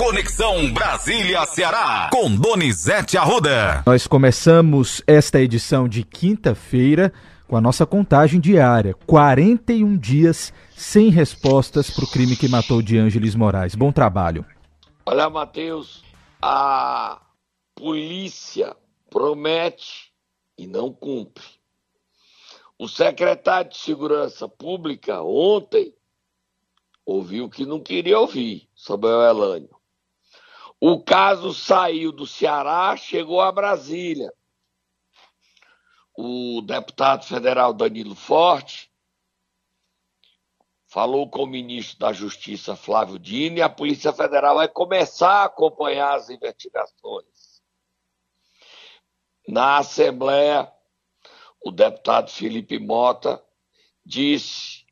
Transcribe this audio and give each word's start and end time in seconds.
Conexão 0.00 0.72
Brasília-Ceará, 0.72 2.08
com 2.10 2.34
Donizete 2.34 3.18
Arruda. 3.18 3.82
Nós 3.84 4.06
começamos 4.06 5.02
esta 5.06 5.38
edição 5.38 5.86
de 5.86 6.04
quinta-feira 6.04 7.12
com 7.46 7.54
a 7.54 7.60
nossa 7.60 7.84
contagem 7.84 8.40
diária. 8.40 8.94
41 9.06 9.98
dias 9.98 10.54
sem 10.74 11.10
respostas 11.10 11.90
para 11.90 12.06
o 12.06 12.10
crime 12.10 12.34
que 12.34 12.48
matou 12.48 12.80
de 12.80 12.96
Ângeles 12.96 13.34
Moraes. 13.34 13.74
Bom 13.74 13.92
trabalho. 13.92 14.42
Olha, 15.04 15.28
Matheus, 15.28 16.02
a 16.40 17.20
polícia 17.74 18.74
promete 19.10 20.14
e 20.56 20.66
não 20.66 20.90
cumpre. 20.90 21.44
O 22.78 22.88
secretário 22.88 23.70
de 23.70 23.76
Segurança 23.76 24.48
Pública 24.48 25.20
ontem 25.20 25.92
ouviu 27.04 27.44
o 27.44 27.50
que 27.50 27.66
não 27.66 27.78
queria 27.78 28.18
ouvir, 28.18 28.66
Samuel 28.74 29.20
Elânio. 29.20 29.79
O 30.80 31.02
caso 31.02 31.52
saiu 31.52 32.10
do 32.10 32.26
Ceará, 32.26 32.96
chegou 32.96 33.42
a 33.42 33.52
Brasília. 33.52 34.32
O 36.16 36.62
deputado 36.62 37.26
federal 37.26 37.74
Danilo 37.74 38.14
Forte 38.14 38.90
falou 40.86 41.28
com 41.28 41.42
o 41.42 41.46
ministro 41.46 41.98
da 41.98 42.14
Justiça 42.14 42.74
Flávio 42.74 43.18
Dino 43.18 43.58
e 43.58 43.62
a 43.62 43.68
Polícia 43.68 44.10
Federal 44.10 44.56
vai 44.56 44.68
começar 44.68 45.42
a 45.42 45.44
acompanhar 45.44 46.14
as 46.14 46.30
investigações. 46.30 47.62
Na 49.46 49.78
Assembleia, 49.78 50.72
o 51.62 51.70
deputado 51.70 52.30
Felipe 52.30 52.78
Mota 52.78 53.44
disse 54.04 54.86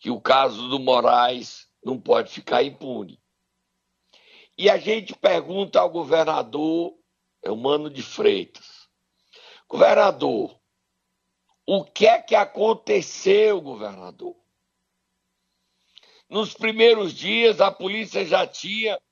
que 0.00 0.10
o 0.10 0.20
caso 0.20 0.68
do 0.68 0.80
Moraes 0.80 1.68
não 1.84 2.00
pode 2.00 2.32
ficar 2.32 2.64
impune. 2.64 3.21
E 4.62 4.70
a 4.70 4.78
gente 4.78 5.12
pergunta 5.16 5.80
ao 5.80 5.90
governador, 5.90 6.96
é 7.42 7.50
o 7.50 7.56
Mano 7.56 7.90
de 7.90 8.00
Freitas, 8.00 8.88
governador, 9.66 10.56
o 11.66 11.84
que 11.84 12.06
é 12.06 12.22
que 12.22 12.36
aconteceu, 12.36 13.60
governador? 13.60 14.40
Nos 16.28 16.54
primeiros 16.54 17.12
dias, 17.12 17.60
a 17.60 17.72
polícia 17.72 18.24
já 18.24 18.46
tinha 18.46 19.02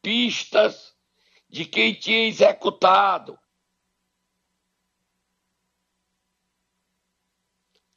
pistas 0.00 0.96
de 1.48 1.64
quem 1.64 1.92
tinha 1.92 2.28
executado. 2.28 3.36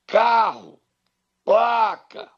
Carro, 0.07 0.81
placa. 1.43 2.33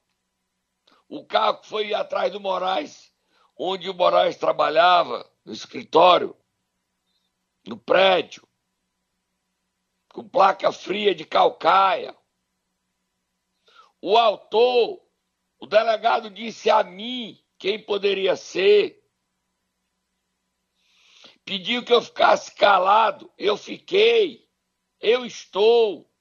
O 1.08 1.26
carro 1.26 1.62
que 1.62 1.70
foi 1.70 1.94
atrás 1.94 2.34
do 2.34 2.42
Moraes, 2.42 3.15
onde 3.58 3.90
o 3.90 3.94
Moraes 3.94 4.36
trabalhava, 4.36 5.30
no 5.44 5.54
escritório, 5.54 6.36
no 7.66 7.78
prédio, 7.78 8.48
com 10.14 10.28
placa 10.28 10.72
fria 10.72 11.14
de 11.14 11.26
calcaia. 11.26 12.16
O 14.02 14.18
autor, 14.18 15.02
o 15.60 15.66
delegado 15.66 16.30
disse 16.30 16.70
a 16.70 16.84
mim 16.84 17.44
quem 17.58 17.84
poderia 17.84 18.36
ser. 18.36 19.04
Pediu 21.44 21.84
que 21.84 21.94
eu 21.94 22.02
ficasse 22.02 22.54
calado, 22.56 23.32
eu 23.38 23.56
fiquei, 23.56 24.50
eu 25.00 25.26
estou. 25.26 26.12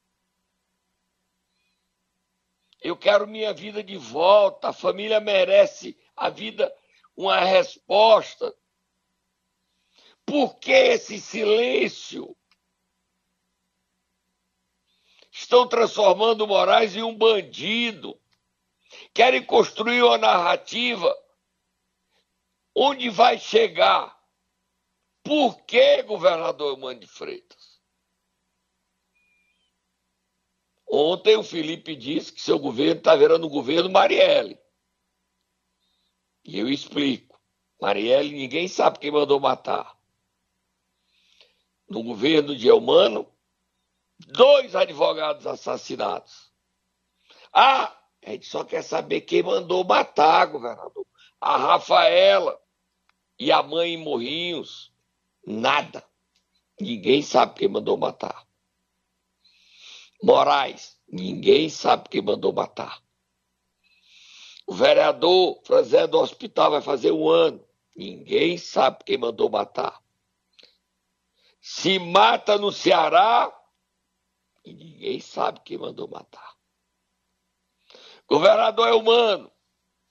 Eu 2.80 2.96
quero 2.96 3.26
minha 3.26 3.52
vida 3.54 3.82
de 3.82 3.96
volta. 3.96 4.68
A 4.68 4.72
família 4.72 5.18
merece 5.20 5.98
a 6.14 6.28
vida, 6.28 6.70
uma 7.16 7.40
resposta. 7.40 8.54
Por 10.24 10.56
que 10.58 10.72
esse 10.72 11.20
silêncio? 11.20 12.36
Estão 15.30 15.68
transformando 15.68 16.46
Moraes 16.46 16.94
em 16.94 17.02
um 17.02 17.16
bandido. 17.16 18.18
Querem 19.12 19.44
construir 19.44 20.02
uma 20.02 20.16
narrativa. 20.16 21.12
Onde 22.74 23.08
vai 23.10 23.38
chegar? 23.38 24.16
Por 25.22 25.60
que, 25.62 26.02
governador 26.02 26.78
Mano 26.78 27.00
de 27.00 27.06
Freitas? 27.06 27.80
Ontem 30.86 31.36
o 31.36 31.42
Felipe 31.42 31.96
disse 31.96 32.32
que 32.32 32.40
seu 32.40 32.58
governo 32.58 32.98
está 32.98 33.16
virando 33.16 33.46
o 33.46 33.50
governo 33.50 33.90
Marielle. 33.90 34.63
E 36.44 36.58
eu 36.58 36.68
explico. 36.68 37.40
Marielle, 37.80 38.32
ninguém 38.32 38.68
sabe 38.68 38.98
quem 38.98 39.10
mandou 39.10 39.40
matar. 39.40 39.96
No 41.88 42.02
governo 42.02 42.56
de 42.56 42.68
Eumano, 42.68 43.26
dois 44.18 44.74
advogados 44.74 45.46
assassinados. 45.46 46.52
Ah, 47.52 47.96
a 48.24 48.30
gente 48.30 48.46
só 48.46 48.64
quer 48.64 48.82
saber 48.82 49.22
quem 49.22 49.42
mandou 49.42 49.84
matar, 49.84 50.46
governador. 50.46 51.06
A 51.40 51.56
Rafaela 51.56 52.58
e 53.38 53.52
a 53.52 53.62
mãe 53.62 53.94
em 53.94 53.96
Morrinhos. 53.98 54.92
Nada. 55.46 56.04
Ninguém 56.80 57.22
sabe 57.22 57.54
quem 57.54 57.68
mandou 57.68 57.96
matar. 57.96 58.46
Moraes, 60.22 60.98
ninguém 61.06 61.68
sabe 61.68 62.08
quem 62.08 62.22
mandou 62.22 62.52
matar. 62.52 63.02
O 64.66 64.74
vereador 64.74 65.60
Franzé 65.64 66.06
do 66.06 66.18
hospital 66.18 66.70
vai 66.70 66.80
fazer 66.80 67.12
um 67.12 67.28
ano. 67.28 67.66
Ninguém 67.94 68.56
sabe 68.58 69.04
quem 69.04 69.18
mandou 69.18 69.50
matar. 69.50 70.02
Se 71.60 71.98
mata 71.98 72.58
no 72.58 72.72
Ceará 72.72 73.52
e 74.64 74.72
ninguém 74.72 75.20
sabe 75.20 75.60
quem 75.60 75.78
mandou 75.78 76.08
matar. 76.08 76.54
Governador 78.26 78.88
é 78.88 78.92
humano. 78.92 79.52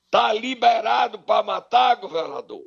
Está 0.06 0.32
liberado 0.32 1.20
para 1.20 1.44
matar, 1.44 1.96
governador. 1.96 2.64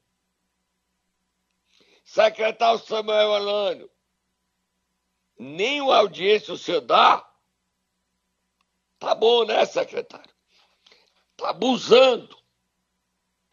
Secretário 2.04 2.78
Samuel 2.80 3.34
Elânio. 3.34 3.90
Nenhuma 5.38 5.98
audiência 5.98 6.54
o 6.54 6.58
senhor 6.58 6.80
dá 6.80 7.26
Tá 8.98 9.14
bom, 9.14 9.44
né, 9.44 9.64
secretário? 9.66 10.35
Tá 11.36 11.50
abusando 11.50 12.36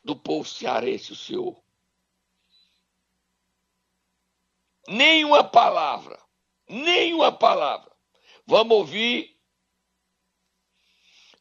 do 0.04 0.16
povo 0.16 0.48
cearense, 0.48 1.12
o 1.12 1.16
senhor. 1.16 1.62
Nenhuma 4.88 5.44
palavra, 5.44 6.22
nenhuma 6.68 7.32
palavra. 7.32 7.92
Vamos 8.46 8.78
ouvir. 8.78 9.34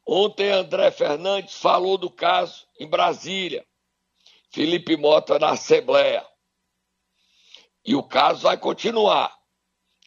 Ontem 0.07 0.51
André 0.51 0.91
Fernandes 0.91 1.55
falou 1.55 1.97
do 1.97 2.11
caso 2.11 2.67
em 2.79 2.87
Brasília. 2.87 3.67
Felipe 4.51 4.97
Mota 4.97 5.39
na 5.39 5.51
Assembleia. 5.51 6.27
E 7.85 7.95
o 7.95 8.03
caso 8.03 8.43
vai 8.43 8.57
continuar 8.57 9.37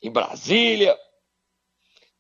em 0.02 0.12
Brasília, 0.12 0.98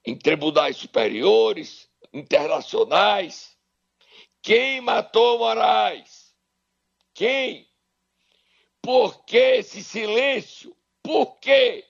em 0.03 0.17
tribunais 0.17 0.75
superiores, 0.75 1.89
internacionais. 2.11 3.54
Quem 4.45 4.79
matou 4.79 5.39
Moraes? 5.39 6.31
Quem? 7.15 7.67
Por 8.79 9.25
que 9.25 9.37
esse 9.37 9.83
silêncio? 9.83 10.77
Por 11.01 11.39
quê? 11.39 11.83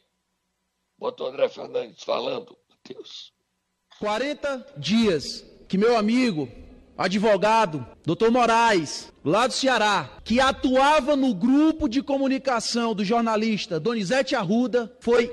Botou 0.97 1.27
André 1.27 1.49
Fernandes 1.49 2.01
falando, 2.01 2.57
Deus. 2.87 3.33
40 3.99 4.75
dias 4.77 5.45
que 5.67 5.77
meu 5.77 5.97
amigo, 5.97 6.47
advogado, 6.97 7.85
doutor 8.05 8.31
Moraes, 8.31 9.11
lá 9.21 9.47
do 9.47 9.53
Ceará, 9.53 10.09
que 10.23 10.39
atuava 10.39 11.17
no 11.17 11.35
grupo 11.35 11.89
de 11.89 12.01
comunicação 12.01 12.95
do 12.95 13.03
jornalista 13.03 13.81
Donizete 13.81 14.33
Arruda, 14.33 14.95
foi 15.01 15.29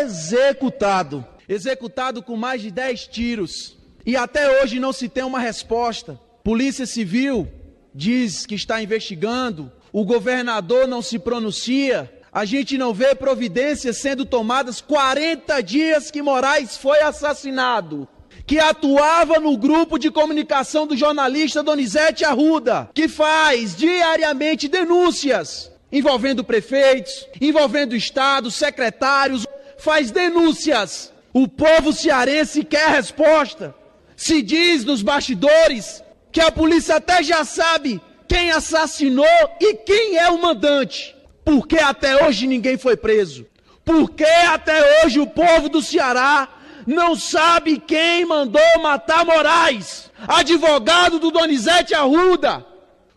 executado 0.00 1.26
executado 1.46 2.22
com 2.22 2.38
mais 2.38 2.62
de 2.62 2.70
10 2.70 3.08
tiros. 3.08 3.76
E 4.06 4.16
até 4.16 4.62
hoje 4.62 4.80
não 4.80 4.94
se 4.94 5.10
tem 5.10 5.24
uma 5.24 5.38
resposta. 5.38 6.18
Polícia 6.44 6.84
Civil 6.84 7.48
diz 7.94 8.44
que 8.44 8.54
está 8.54 8.82
investigando, 8.82 9.72
o 9.90 10.04
governador 10.04 10.86
não 10.86 11.00
se 11.00 11.18
pronuncia, 11.18 12.12
a 12.30 12.44
gente 12.44 12.76
não 12.76 12.92
vê 12.92 13.14
providências 13.14 13.96
sendo 13.96 14.26
tomadas 14.26 14.78
40 14.82 15.62
dias 15.62 16.10
que 16.10 16.20
Moraes 16.20 16.76
foi 16.76 17.00
assassinado. 17.00 18.06
Que 18.46 18.58
atuava 18.58 19.40
no 19.40 19.56
grupo 19.56 19.98
de 19.98 20.10
comunicação 20.10 20.86
do 20.86 20.94
jornalista 20.94 21.62
Donizete 21.62 22.26
Arruda, 22.26 22.90
que 22.92 23.08
faz 23.08 23.74
diariamente 23.74 24.68
denúncias 24.68 25.72
envolvendo 25.90 26.44
prefeitos, 26.44 27.26
envolvendo 27.40 27.96
estados, 27.96 28.54
secretários, 28.54 29.46
faz 29.78 30.10
denúncias 30.10 31.10
o 31.32 31.48
povo 31.48 31.92
cearense 31.92 32.62
quer 32.62 32.90
resposta. 32.90 33.74
Se 34.14 34.42
diz 34.42 34.84
nos 34.84 35.02
bastidores 35.02 36.04
que 36.34 36.40
a 36.40 36.50
polícia 36.50 36.96
até 36.96 37.22
já 37.22 37.44
sabe 37.44 38.00
quem 38.26 38.50
assassinou 38.50 39.24
e 39.60 39.74
quem 39.74 40.16
é 40.16 40.28
o 40.30 40.42
mandante. 40.42 41.14
Por 41.44 41.64
que 41.64 41.78
até 41.78 42.26
hoje 42.26 42.48
ninguém 42.48 42.76
foi 42.76 42.96
preso? 42.96 43.46
Por 43.84 44.10
que 44.10 44.24
até 44.24 45.04
hoje 45.04 45.20
o 45.20 45.28
povo 45.28 45.68
do 45.68 45.80
Ceará 45.80 46.48
não 46.84 47.14
sabe 47.14 47.78
quem 47.78 48.24
mandou 48.24 48.60
matar 48.82 49.24
Moraes? 49.24 50.10
Advogado 50.26 51.20
do 51.20 51.30
Donizete 51.30 51.94
Arruda, 51.94 52.66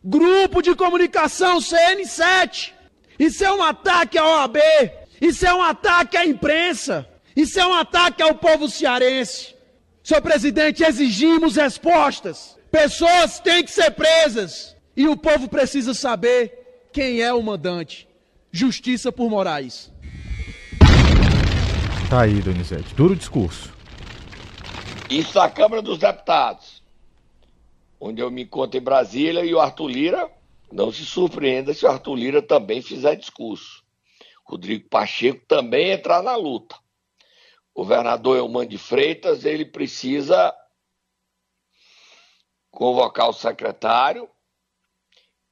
grupo 0.03 0.61
de 0.61 0.75
comunicação 0.75 1.57
CN7. 1.57 2.73
Isso 3.17 3.43
é 3.43 3.51
um 3.51 3.63
ataque 3.63 4.19
à 4.19 4.25
OAB, 4.27 4.59
isso 5.19 5.43
é 5.43 5.51
um 5.51 5.63
ataque 5.63 6.17
à 6.17 6.23
imprensa, 6.23 7.09
isso 7.35 7.59
é 7.59 7.65
um 7.65 7.73
ataque 7.73 8.21
ao 8.21 8.35
povo 8.35 8.69
cearense. 8.69 9.55
Senhor 10.03 10.21
presidente, 10.21 10.83
exigimos 10.83 11.55
respostas. 11.55 12.56
Pessoas 12.77 13.39
têm 13.39 13.63
que 13.63 13.71
ser 13.71 13.89
presas. 13.89 14.77
E 14.95 15.07
o 15.07 15.17
povo 15.17 15.49
precisa 15.49 15.95
saber 15.95 16.85
quem 16.93 17.21
é 17.21 17.33
o 17.33 17.41
mandante. 17.41 18.07
Justiça 18.51 19.11
por 19.11 19.31
Moraes. 19.31 19.91
Tá 22.07 22.21
aí, 22.21 22.39
Donizete. 22.39 22.93
Duro 22.93 23.15
discurso. 23.15 23.73
Isso 25.09 25.39
na 25.39 25.49
Câmara 25.49 25.81
dos 25.81 25.97
Deputados, 25.97 26.83
onde 27.99 28.21
eu 28.21 28.29
me 28.29 28.43
encontro 28.43 28.77
em 28.77 28.83
Brasília 28.83 29.43
e 29.43 29.55
o 29.55 29.59
Arthur 29.59 29.87
Lira, 29.87 30.29
não 30.71 30.91
se 30.91 31.03
surpreenda 31.03 31.73
se 31.73 31.83
o 31.83 31.89
Arthur 31.89 32.13
Lira 32.13 32.41
também 32.43 32.83
fizer 32.83 33.15
discurso. 33.15 33.83
Rodrigo 34.45 34.87
Pacheco 34.87 35.43
também 35.47 35.89
entrar 35.89 36.21
na 36.21 36.35
luta. 36.35 36.75
O 37.73 37.81
governador 37.81 38.37
Elman 38.37 38.67
de 38.67 38.77
Freitas, 38.77 39.45
ele 39.45 39.65
precisa 39.65 40.53
convocar 42.77 43.27
o 43.27 43.33
secretário 43.33 44.29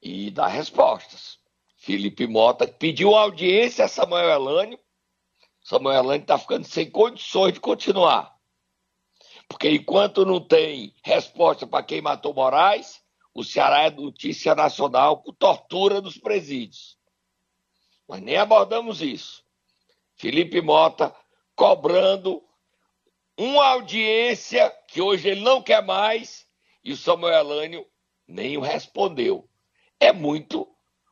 e 0.00 0.30
dar 0.30 0.46
respostas. 0.46 1.40
Felipe 1.76 2.24
Mota 2.24 2.68
pediu 2.68 3.16
audiência 3.16 3.84
a 3.84 3.88
Samuel 3.88 4.30
Elânio. 4.30 4.78
Samuel 5.60 6.04
Elânio 6.04 6.22
está 6.22 6.38
ficando 6.38 6.64
sem 6.64 6.88
condições 6.88 7.54
de 7.54 7.58
continuar. 7.58 8.32
Porque 9.48 9.68
enquanto 9.68 10.24
não 10.24 10.40
tem 10.40 10.94
resposta 11.02 11.66
para 11.66 11.82
quem 11.82 12.00
matou 12.00 12.32
Moraes, 12.32 13.02
o 13.34 13.42
Ceará 13.42 13.86
é 13.86 13.90
notícia 13.90 14.54
nacional 14.54 15.20
com 15.20 15.32
tortura 15.32 16.00
dos 16.00 16.16
presídios. 16.16 16.96
Mas 18.06 18.22
nem 18.22 18.36
abordamos 18.36 19.02
isso. 19.02 19.42
Felipe 20.14 20.60
Mota 20.60 21.12
cobrando 21.56 22.40
uma 23.36 23.66
audiência 23.66 24.70
que 24.86 25.02
hoje 25.02 25.28
ele 25.28 25.40
não 25.40 25.60
quer 25.60 25.84
mais 25.84 26.45
e 26.86 26.92
o 26.92 26.96
Samuel 26.96 27.34
Elânio 27.34 27.84
nem 28.28 28.56
o 28.56 28.60
respondeu. 28.60 29.48
É 29.98 30.12
muito 30.12 30.68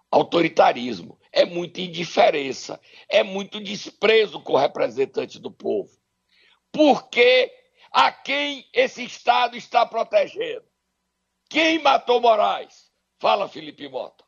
autoritarismo, 0.09 1.19
é 1.32 1.44
muita 1.44 1.81
indiferença, 1.81 2.81
é 3.09 3.25
muito 3.25 3.61
desprezo 3.61 4.41
com 4.41 4.53
o 4.53 4.56
representante 4.56 5.41
do 5.41 5.50
povo. 5.50 5.91
Porque 6.71 7.53
a 7.91 8.12
quem 8.12 8.65
esse 8.73 9.05
Estado 9.05 9.56
está 9.56 9.85
protegendo? 9.85 10.65
Quem 11.50 11.82
matou 11.82 12.20
Moraes? 12.20 12.88
Fala, 13.19 13.49
Felipe 13.49 13.88
Mota. 13.88 14.25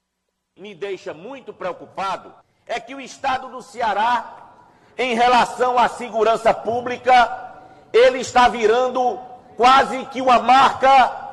Me 0.57 0.75
deixa 0.75 1.15
muito 1.15 1.55
preocupado 1.55 2.35
é 2.67 2.81
que 2.81 2.93
o 2.93 3.01
Estado 3.01 3.49
do 3.49 3.63
Ceará, 3.63 4.53
em 4.99 5.15
relação 5.15 5.79
à 5.79 5.89
segurança 5.89 6.53
pública, 6.53 7.63
ele 7.93 8.19
está 8.19 8.49
virando 8.49 9.21
quase 9.57 10.05
que 10.07 10.21
uma 10.21 10.41
marca 10.41 11.26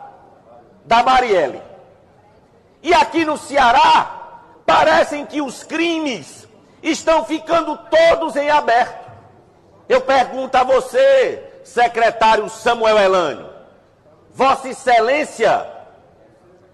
da 0.86 1.04
Marielle. 1.04 1.62
E 2.82 2.94
aqui 2.94 3.24
no 3.26 3.38
Ceará, 3.38 4.24
parecem 4.66 5.26
que 5.26 5.42
os 5.42 5.64
crimes 5.64 6.48
estão 6.82 7.24
ficando 7.26 7.78
todos 7.78 8.36
em 8.36 8.50
aberto. 8.50 9.12
Eu 9.88 10.02
pergunto 10.02 10.56
a 10.56 10.64
você, 10.64 11.44
secretário 11.64 12.50
Samuel 12.50 12.98
Elânio. 12.98 13.50
Vossa 14.34 14.70
Excelência 14.70 15.66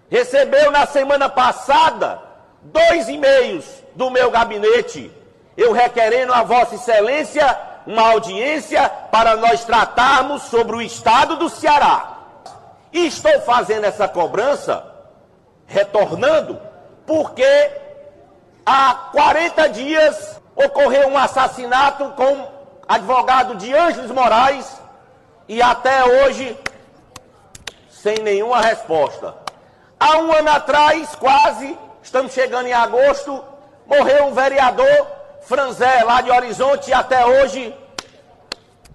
recebeu 0.08 0.70
na 0.70 0.86
semana 0.86 1.28
passada 1.28 2.20
dois 2.62 3.08
e-mails 3.08 3.64
do 3.94 4.10
meu 4.10 4.30
gabinete, 4.30 5.10
eu 5.56 5.72
requerendo 5.72 6.32
a 6.32 6.42
Vossa 6.42 6.74
Excelência 6.74 7.58
uma 7.86 8.10
audiência 8.10 8.88
para 9.10 9.36
nós 9.36 9.64
tratarmos 9.64 10.42
sobre 10.44 10.76
o 10.76 10.82
estado 10.82 11.36
do 11.36 11.48
Ceará. 11.48 12.09
E 12.92 13.06
estou 13.06 13.40
fazendo 13.42 13.84
essa 13.84 14.08
cobrança, 14.08 14.84
retornando, 15.66 16.60
porque 17.06 17.70
há 18.66 18.94
40 19.12 19.68
dias 19.68 20.40
ocorreu 20.56 21.08
um 21.08 21.16
assassinato 21.16 22.10
com 22.10 22.48
advogado 22.88 23.54
de 23.54 23.72
Ângeles 23.72 24.10
Moraes, 24.10 24.80
e 25.48 25.62
até 25.62 26.04
hoje 26.04 26.58
sem 27.90 28.18
nenhuma 28.18 28.60
resposta. 28.60 29.34
Há 29.98 30.18
um 30.18 30.32
ano 30.32 30.50
atrás, 30.50 31.14
quase, 31.14 31.76
estamos 32.02 32.32
chegando 32.32 32.66
em 32.66 32.72
agosto, 32.72 33.44
morreu 33.86 34.26
um 34.26 34.32
vereador, 34.32 35.06
Franzé, 35.42 36.02
lá 36.04 36.20
de 36.20 36.30
Horizonte, 36.30 36.90
e 36.90 36.94
até 36.94 37.24
hoje 37.26 37.74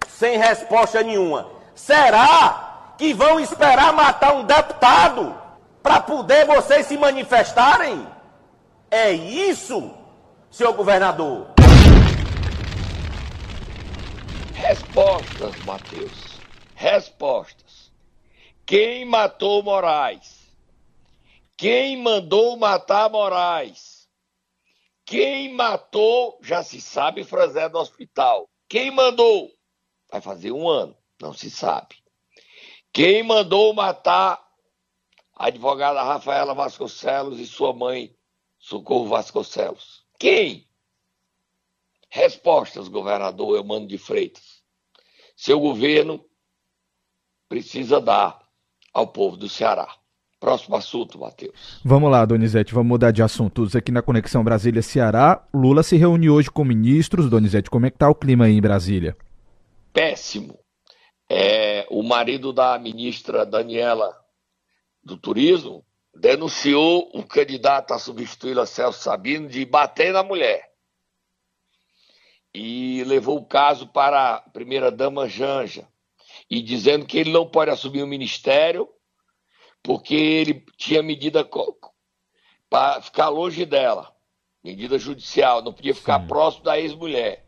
sem 0.07 0.37
resposta 0.37 1.03
nenhuma. 1.03 1.47
Será 1.75 2.64
que 2.97 3.13
vão 3.13 3.39
esperar 3.39 3.93
matar 3.93 4.35
um 4.35 4.43
deputado 4.43 5.39
para 5.81 6.01
poder 6.01 6.45
vocês 6.45 6.85
se 6.85 6.97
manifestarem? 6.97 8.07
É 8.89 9.11
isso, 9.11 9.91
senhor 10.49 10.73
governador? 10.73 11.47
Respostas, 14.53 15.55
Matheus 15.65 16.35
respostas. 16.75 17.91
Quem 18.65 19.05
matou 19.05 19.63
Moraes? 19.63 20.53
Quem 21.57 21.97
mandou 21.97 22.57
matar 22.57 23.09
Moraes? 23.09 24.07
Quem 25.05 25.53
matou, 25.53 26.37
já 26.41 26.61
se 26.63 26.81
sabe, 26.81 27.23
Franzé 27.23 27.69
do 27.69 27.77
hospital. 27.77 28.49
Quem 28.67 28.91
mandou? 28.91 29.51
Vai 30.11 30.19
fazer 30.19 30.51
um 30.51 30.67
ano, 30.67 30.95
não 31.21 31.31
se 31.31 31.49
sabe. 31.49 31.95
Quem 32.95 33.23
mandou 33.23 33.73
matar 33.73 34.41
a 35.35 35.47
advogada 35.47 36.01
Rafaela 36.01 36.53
Vasconcelos 36.53 37.41
e 37.41 37.45
sua 37.45 37.73
mãe, 37.73 38.15
Socorro 38.57 39.09
Vasconcelos? 39.09 40.05
Quem? 40.17 40.65
Respostas, 42.09 42.87
governador 42.87 43.57
Eumano 43.57 43.85
de 43.85 43.97
Freitas. 43.97 44.61
Seu 45.35 45.59
governo 45.59 46.23
precisa 47.49 47.99
dar 47.99 48.39
ao 48.93 49.07
povo 49.07 49.35
do 49.35 49.49
Ceará. 49.49 49.93
Próximo 50.39 50.77
assunto, 50.77 51.19
Matheus. 51.19 51.81
Vamos 51.83 52.09
lá, 52.09 52.23
Donizete, 52.23 52.73
vamos 52.73 52.87
mudar 52.87 53.11
de 53.11 53.21
assuntos 53.21 53.75
aqui 53.75 53.91
na 53.91 54.01
Conexão 54.01 54.41
Brasília-Ceará. 54.41 55.45
Lula 55.53 55.83
se 55.83 55.97
reuniu 55.97 56.35
hoje 56.35 56.49
com 56.49 56.63
ministros. 56.63 57.29
Donizete, 57.29 57.69
como 57.69 57.87
é 57.87 57.91
que 57.91 57.97
tá 57.97 58.09
o 58.09 58.15
clima 58.15 58.45
aí 58.45 58.53
em 58.53 58.61
Brasília? 58.61 59.17
Péssimo. 59.91 60.64
É, 61.29 61.87
o 61.89 62.03
marido 62.03 62.53
da 62.53 62.77
ministra 62.77 63.45
Daniela 63.45 64.15
do 65.03 65.17
Turismo 65.17 65.85
denunciou 66.13 67.09
o 67.13 67.23
candidato 67.23 67.93
a 67.93 67.99
substituir 67.99 68.57
a 68.57 68.65
Celso 68.65 69.01
Sabino 69.01 69.49
de 69.49 69.65
bater 69.65 70.13
na 70.13 70.23
mulher. 70.23 70.71
E 72.53 73.03
levou 73.03 73.37
o 73.37 73.45
caso 73.45 73.87
para 73.87 74.35
a 74.35 74.41
primeira-dama 74.41 75.27
Janja 75.27 75.87
e 76.49 76.61
dizendo 76.61 77.05
que 77.05 77.17
ele 77.17 77.31
não 77.31 77.49
pode 77.49 77.71
assumir 77.71 78.01
o 78.01 78.07
ministério 78.07 78.87
porque 79.83 80.15
ele 80.15 80.65
tinha 80.77 81.03
medida 81.03 81.47
para 82.69 83.01
ficar 83.01 83.29
longe 83.29 83.65
dela, 83.65 84.15
medida 84.63 84.97
judicial, 84.97 85.61
não 85.61 85.73
podia 85.73 85.93
ficar 85.93 86.21
Sim. 86.21 86.27
próximo 86.27 86.63
da 86.63 86.79
ex-mulher. 86.79 87.44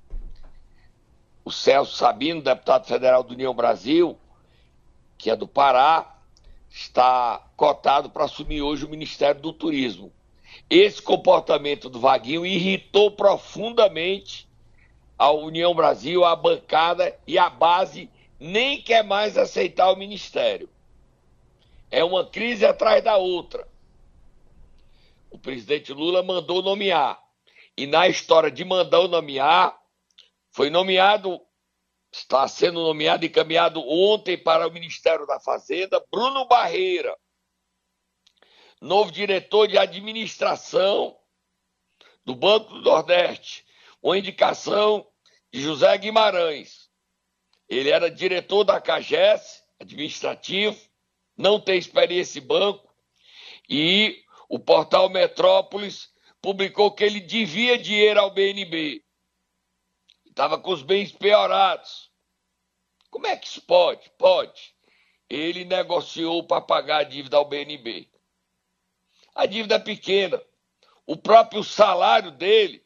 O 1.48 1.50
Celso 1.50 1.96
Sabino, 1.96 2.42
deputado 2.42 2.86
federal 2.86 3.24
do 3.24 3.34
União 3.34 3.54
Brasil, 3.54 4.20
que 5.18 5.30
é 5.30 5.36
do 5.38 5.48
Pará, 5.48 6.20
está 6.70 7.42
cotado 7.56 8.10
para 8.10 8.26
assumir 8.26 8.62
hoje 8.62 8.84
o 8.84 8.90
Ministério 8.90 9.40
do 9.40 9.54
Turismo. 9.54 10.12
Esse 10.70 11.02
comportamento 11.02 11.90
do 11.90 12.02
Vaguinho 12.02 12.46
irritou 12.46 13.12
profundamente 13.12 14.46
a 15.18 15.32
União 15.32 15.74
Brasil, 15.74 16.26
a 16.26 16.36
bancada 16.36 17.18
e 17.26 17.38
a 17.38 17.50
base 17.50 18.10
nem 18.38 18.82
quer 18.82 19.06
mais 19.06 19.38
aceitar 19.38 19.90
o 19.90 19.96
ministério. 19.96 20.68
É 21.90 22.04
uma 22.04 22.26
crise 22.26 22.66
atrás 22.66 23.02
da 23.02 23.16
outra. 23.16 23.66
O 25.32 25.40
presidente 25.40 25.94
Lula 25.94 26.22
mandou 26.22 26.62
nomear. 26.62 27.18
E 27.78 27.88
na 27.88 28.06
história 28.06 28.52
de 28.52 28.66
mandar 28.66 29.08
nomear, 29.08 29.77
foi 30.58 30.72
nomeado, 30.72 31.40
está 32.12 32.48
sendo 32.48 32.82
nomeado 32.82 33.24
e 33.24 33.28
encaminhado 33.28 33.80
ontem 33.88 34.36
para 34.36 34.68
o 34.68 34.72
Ministério 34.72 35.28
da 35.28 35.40
Fazenda, 35.40 36.04
Bruno 36.12 36.48
Barreira. 36.48 37.16
novo 38.82 39.12
diretor 39.12 39.68
de 39.68 39.78
administração 39.78 41.16
do 42.26 42.34
Banco 42.34 42.74
do 42.74 42.82
Nordeste, 42.82 43.68
uma 44.02 44.18
indicação 44.18 45.08
de 45.54 45.62
José 45.62 45.96
Guimarães. 45.96 46.90
Ele 47.70 47.92
era 47.92 48.10
diretor 48.10 48.64
da 48.64 48.82
CAGES, 48.82 49.64
administrativo, 49.80 50.76
não 51.38 51.60
tem 51.60 51.78
experiência 51.78 52.40
em 52.40 52.48
banco, 52.48 52.92
e 53.70 54.24
o 54.50 54.58
portal 54.58 55.08
Metrópolis 55.08 56.10
publicou 56.42 56.92
que 56.92 57.04
ele 57.04 57.20
devia 57.20 57.78
dinheiro 57.78 58.20
ao 58.20 58.32
BNB. 58.32 59.06
Estava 60.38 60.60
com 60.60 60.72
os 60.72 60.84
bens 60.84 61.12
piorados. 61.12 62.12
Como 63.10 63.26
é 63.26 63.36
que 63.36 63.48
isso 63.48 63.60
pode? 63.64 64.08
Pode. 64.20 64.76
Ele 65.28 65.66
negociou 65.66 66.46
para 66.46 66.62
pagar 66.62 66.98
a 66.98 67.04
dívida 67.04 67.38
ao 67.38 67.50
BNB. 67.50 68.08
A 69.34 69.48
dívida 69.48 69.78
é 69.78 69.80
pequena. 69.80 70.40
O 71.08 71.18
próprio 71.18 71.64
salário 71.64 72.30
dele, 72.30 72.86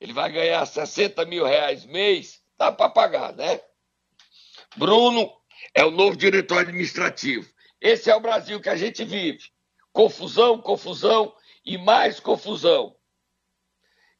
ele 0.00 0.14
vai 0.14 0.32
ganhar 0.32 0.64
60 0.64 1.22
mil 1.26 1.44
reais 1.44 1.84
mês, 1.84 2.42
dá 2.56 2.72
para 2.72 2.88
pagar, 2.88 3.34
né? 3.34 3.60
Bruno 4.74 5.30
é 5.74 5.84
o 5.84 5.90
novo 5.90 6.16
diretor 6.16 6.60
administrativo. 6.60 7.46
Esse 7.78 8.10
é 8.10 8.16
o 8.16 8.20
Brasil 8.20 8.58
que 8.58 8.70
a 8.70 8.76
gente 8.76 9.04
vive. 9.04 9.50
Confusão, 9.92 10.62
confusão 10.62 11.36
e 11.62 11.76
mais 11.76 12.18
confusão. 12.18 12.95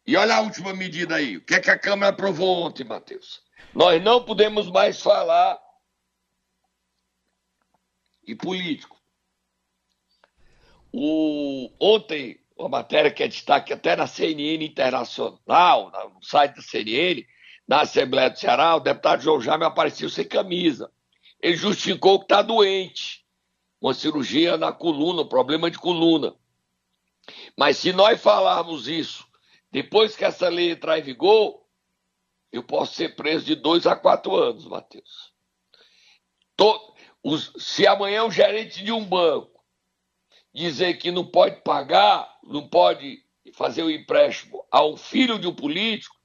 E 0.06 0.16
olha 0.16 0.36
a 0.36 0.40
última 0.40 0.72
medida 0.72 1.16
aí. 1.16 1.36
O 1.36 1.40
que 1.40 1.54
é 1.54 1.60
que 1.60 1.70
a 1.70 1.78
Câmara 1.78 2.12
aprovou 2.12 2.62
ontem, 2.62 2.84
Matheus? 2.84 3.42
Nós 3.74 4.02
não 4.02 4.22
podemos 4.24 4.70
mais 4.70 5.02
falar 5.02 5.58
de 8.24 8.36
político. 8.36 8.96
O, 10.92 11.70
ontem, 11.80 12.40
uma 12.56 12.68
matéria 12.68 13.10
que 13.10 13.22
é 13.22 13.28
destaque 13.28 13.72
até 13.72 13.96
na 13.96 14.06
CNN 14.06 14.64
Internacional, 14.64 15.90
no 16.14 16.22
site 16.22 16.54
da 16.54 16.62
CNN, 16.62 17.26
na 17.66 17.80
Assembleia 17.80 18.30
do 18.30 18.38
Ceará, 18.38 18.76
o 18.76 18.80
deputado 18.80 19.22
João 19.22 19.40
Jaime 19.40 19.64
apareceu 19.64 20.08
sem 20.08 20.24
camisa. 20.24 20.90
Ele 21.42 21.56
justificou 21.56 22.20
que 22.20 22.26
está 22.26 22.42
doente, 22.42 23.24
uma 23.80 23.92
cirurgia 23.92 24.56
na 24.56 24.72
coluna, 24.72 25.22
um 25.22 25.28
problema 25.28 25.70
de 25.70 25.78
coluna. 25.78 26.34
Mas 27.56 27.78
se 27.78 27.92
nós 27.92 28.20
falarmos 28.20 28.86
isso 28.86 29.25
depois 29.76 30.16
que 30.16 30.24
essa 30.24 30.48
lei 30.48 30.70
entrar 30.70 30.98
em 30.98 31.02
vigor, 31.02 31.62
eu 32.50 32.62
posso 32.62 32.94
ser 32.94 33.14
preso 33.14 33.44
de 33.44 33.54
dois 33.54 33.86
a 33.86 33.94
quatro 33.94 34.34
anos, 34.34 34.64
Matheus. 34.64 35.34
se 37.58 37.86
amanhã 37.86 38.24
o 38.24 38.30
gerente 38.30 38.82
de 38.82 38.90
um 38.90 39.04
banco 39.04 39.62
dizer 40.54 40.94
que 40.94 41.10
não 41.10 41.26
pode 41.26 41.60
pagar, 41.60 42.26
não 42.42 42.66
pode 42.66 43.22
fazer 43.52 43.82
o 43.82 43.88
um 43.88 43.90
empréstimo 43.90 44.66
a 44.72 44.82
um 44.82 44.96
filho 44.96 45.38
de 45.38 45.46
um 45.46 45.54
político 45.54 46.16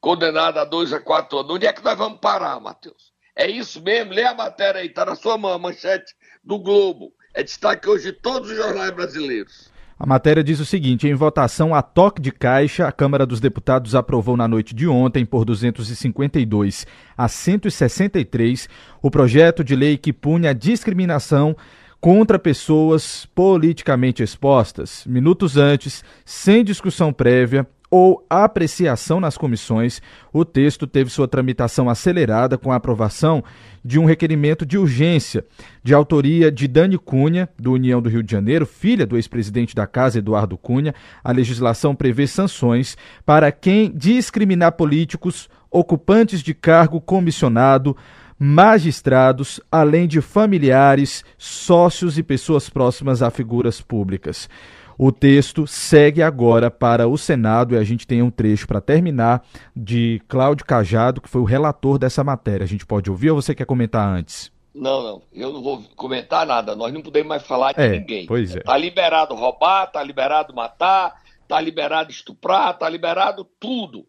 condenado 0.00 0.58
a 0.58 0.64
dois 0.64 0.92
a 0.92 0.98
quatro 0.98 1.38
anos. 1.38 1.52
Onde 1.52 1.66
é 1.68 1.72
que 1.72 1.84
nós 1.84 1.96
vamos 1.96 2.18
parar, 2.18 2.58
Matheus? 2.58 3.12
É 3.36 3.48
isso 3.48 3.80
mesmo? 3.80 4.14
Lê 4.14 4.24
a 4.24 4.34
matéria 4.34 4.80
aí, 4.80 4.88
está 4.88 5.04
na 5.04 5.14
sua 5.14 5.38
mão, 5.38 5.52
a 5.52 5.58
manchete 5.60 6.12
do 6.42 6.58
Globo. 6.58 7.14
É 7.32 7.44
destaque 7.44 7.88
hoje 7.88 8.10
de 8.10 8.18
todos 8.18 8.50
os 8.50 8.56
jornais 8.56 8.90
brasileiros. 8.90 9.75
A 9.98 10.04
matéria 10.04 10.44
diz 10.44 10.60
o 10.60 10.66
seguinte: 10.66 11.08
em 11.08 11.14
votação 11.14 11.74
a 11.74 11.80
toque 11.80 12.20
de 12.20 12.30
caixa, 12.30 12.86
a 12.86 12.92
Câmara 12.92 13.24
dos 13.24 13.40
Deputados 13.40 13.94
aprovou 13.94 14.36
na 14.36 14.46
noite 14.46 14.74
de 14.74 14.86
ontem, 14.86 15.24
por 15.24 15.44
252 15.44 16.86
a 17.16 17.28
163, 17.28 18.68
o 19.00 19.10
projeto 19.10 19.64
de 19.64 19.74
lei 19.74 19.96
que 19.96 20.12
pune 20.12 20.46
a 20.46 20.52
discriminação 20.52 21.56
contra 21.98 22.38
pessoas 22.38 23.26
politicamente 23.34 24.22
expostas, 24.22 25.02
minutos 25.06 25.56
antes, 25.56 26.04
sem 26.26 26.62
discussão 26.62 27.10
prévia 27.10 27.66
ou 27.90 28.24
apreciação 28.28 29.20
nas 29.20 29.38
comissões, 29.38 30.00
o 30.32 30.44
texto 30.44 30.86
teve 30.86 31.10
sua 31.10 31.28
tramitação 31.28 31.88
acelerada 31.88 32.58
com 32.58 32.72
a 32.72 32.76
aprovação 32.76 33.42
de 33.84 33.98
um 33.98 34.04
requerimento 34.04 34.66
de 34.66 34.76
urgência 34.76 35.44
de 35.82 35.94
autoria 35.94 36.50
de 36.50 36.66
Dani 36.66 36.98
Cunha, 36.98 37.48
do 37.58 37.72
União 37.72 38.02
do 38.02 38.08
Rio 38.08 38.22
de 38.22 38.32
Janeiro, 38.32 38.66
filha 38.66 39.06
do 39.06 39.16
ex-presidente 39.16 39.74
da 39.74 39.86
Casa, 39.86 40.18
Eduardo 40.18 40.58
Cunha. 40.58 40.94
A 41.22 41.30
legislação 41.30 41.94
prevê 41.94 42.26
sanções 42.26 42.96
para 43.24 43.52
quem 43.52 43.92
discriminar 43.92 44.72
políticos, 44.72 45.48
ocupantes 45.70 46.42
de 46.42 46.52
cargo 46.54 47.00
comissionado, 47.00 47.96
magistrados, 48.38 49.60
além 49.70 50.06
de 50.06 50.20
familiares, 50.20 51.24
sócios 51.38 52.18
e 52.18 52.22
pessoas 52.22 52.68
próximas 52.68 53.22
a 53.22 53.30
figuras 53.30 53.80
públicas. 53.80 54.48
O 54.98 55.12
texto 55.12 55.66
segue 55.66 56.22
agora 56.22 56.70
para 56.70 57.06
o 57.06 57.16
Senado 57.18 57.74
e 57.74 57.78
a 57.78 57.84
gente 57.84 58.06
tem 58.06 58.22
um 58.22 58.30
trecho 58.30 58.66
para 58.66 58.80
terminar 58.80 59.44
de 59.74 60.22
Cláudio 60.28 60.64
Cajado, 60.64 61.20
que 61.20 61.28
foi 61.28 61.40
o 61.40 61.44
relator 61.44 61.98
dessa 61.98 62.24
matéria. 62.24 62.64
A 62.64 62.68
gente 62.68 62.86
pode 62.86 63.10
ouvir 63.10 63.30
ou 63.30 63.40
você 63.40 63.54
quer 63.54 63.66
comentar 63.66 64.08
antes? 64.08 64.50
Não, 64.74 65.02
não, 65.02 65.22
eu 65.32 65.52
não 65.52 65.62
vou 65.62 65.82
comentar 65.96 66.46
nada. 66.46 66.76
Nós 66.76 66.92
não 66.92 67.02
podemos 67.02 67.28
mais 67.28 67.42
falar 67.42 67.72
de 67.72 67.80
é, 67.80 67.88
ninguém. 67.88 68.26
Pois 68.26 68.54
é. 68.54 68.60
Tá 68.60 68.76
liberado 68.76 69.34
roubar, 69.34 69.86
tá 69.86 70.02
liberado 70.02 70.54
matar, 70.54 71.14
tá 71.48 71.60
liberado 71.60 72.10
estuprar, 72.10 72.76
tá 72.76 72.88
liberado 72.88 73.44
tudo. 73.58 74.06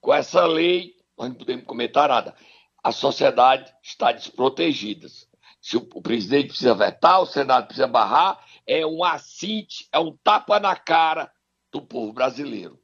Com 0.00 0.14
essa 0.14 0.46
lei, 0.46 0.92
nós 1.18 1.28
não 1.28 1.34
podemos 1.34 1.64
comentar 1.64 2.08
nada 2.08 2.34
a 2.86 2.92
sociedade 2.92 3.68
está 3.82 4.12
desprotegida. 4.12 5.08
Se 5.60 5.76
o, 5.76 5.88
o 5.94 6.00
presidente 6.00 6.48
precisa 6.48 6.72
vetar, 6.72 7.20
o 7.20 7.26
Senado 7.26 7.66
precisa 7.66 7.88
barrar, 7.88 8.38
é 8.66 8.84
um 8.86 9.04
assinte, 9.04 9.88
é 9.92 9.98
um 9.98 10.16
tapa 10.24 10.58
na 10.58 10.74
cara 10.74 11.30
do 11.72 11.80
povo 11.80 12.12
brasileiro. 12.12 12.78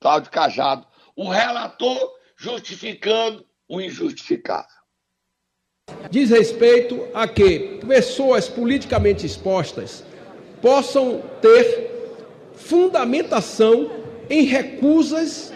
Cláudio 0.00 0.30
Cajado, 0.30 0.86
o 1.14 1.28
relator 1.28 2.12
justificando 2.36 3.46
o 3.68 3.80
injustificável. 3.80 4.76
Diz 6.10 6.30
respeito 6.30 7.08
a 7.14 7.26
que 7.26 7.80
pessoas 7.86 8.48
politicamente 8.48 9.24
expostas 9.24 10.04
possam 10.60 11.22
ter 11.40 11.90
fundamentação 12.54 13.90
em 14.28 14.42
recusas, 14.42 15.52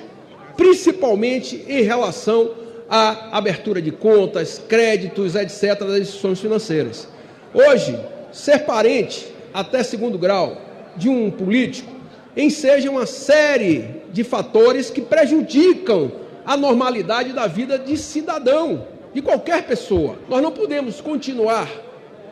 principalmente 0.56 1.56
em 1.68 1.82
relação 1.82 2.54
a 2.88 3.36
abertura 3.36 3.80
de 3.80 3.92
contas, 3.92 4.58
créditos, 4.58 5.34
etc., 5.34 5.78
das 5.80 6.00
instituições 6.00 6.40
financeiras. 6.40 7.08
Hoje, 7.54 7.98
ser 8.32 8.60
parente, 8.60 9.29
até 9.52 9.82
segundo 9.82 10.18
grau, 10.18 10.56
de 10.96 11.08
um 11.08 11.30
político, 11.30 11.90
enseja 12.36 12.90
uma 12.90 13.06
série 13.06 14.02
de 14.12 14.24
fatores 14.24 14.90
que 14.90 15.00
prejudicam 15.00 16.12
a 16.44 16.56
normalidade 16.56 17.32
da 17.32 17.46
vida 17.46 17.78
de 17.78 17.96
cidadão, 17.96 18.86
de 19.12 19.20
qualquer 19.20 19.66
pessoa. 19.66 20.18
Nós 20.28 20.42
não 20.42 20.52
podemos 20.52 21.00
continuar 21.00 21.68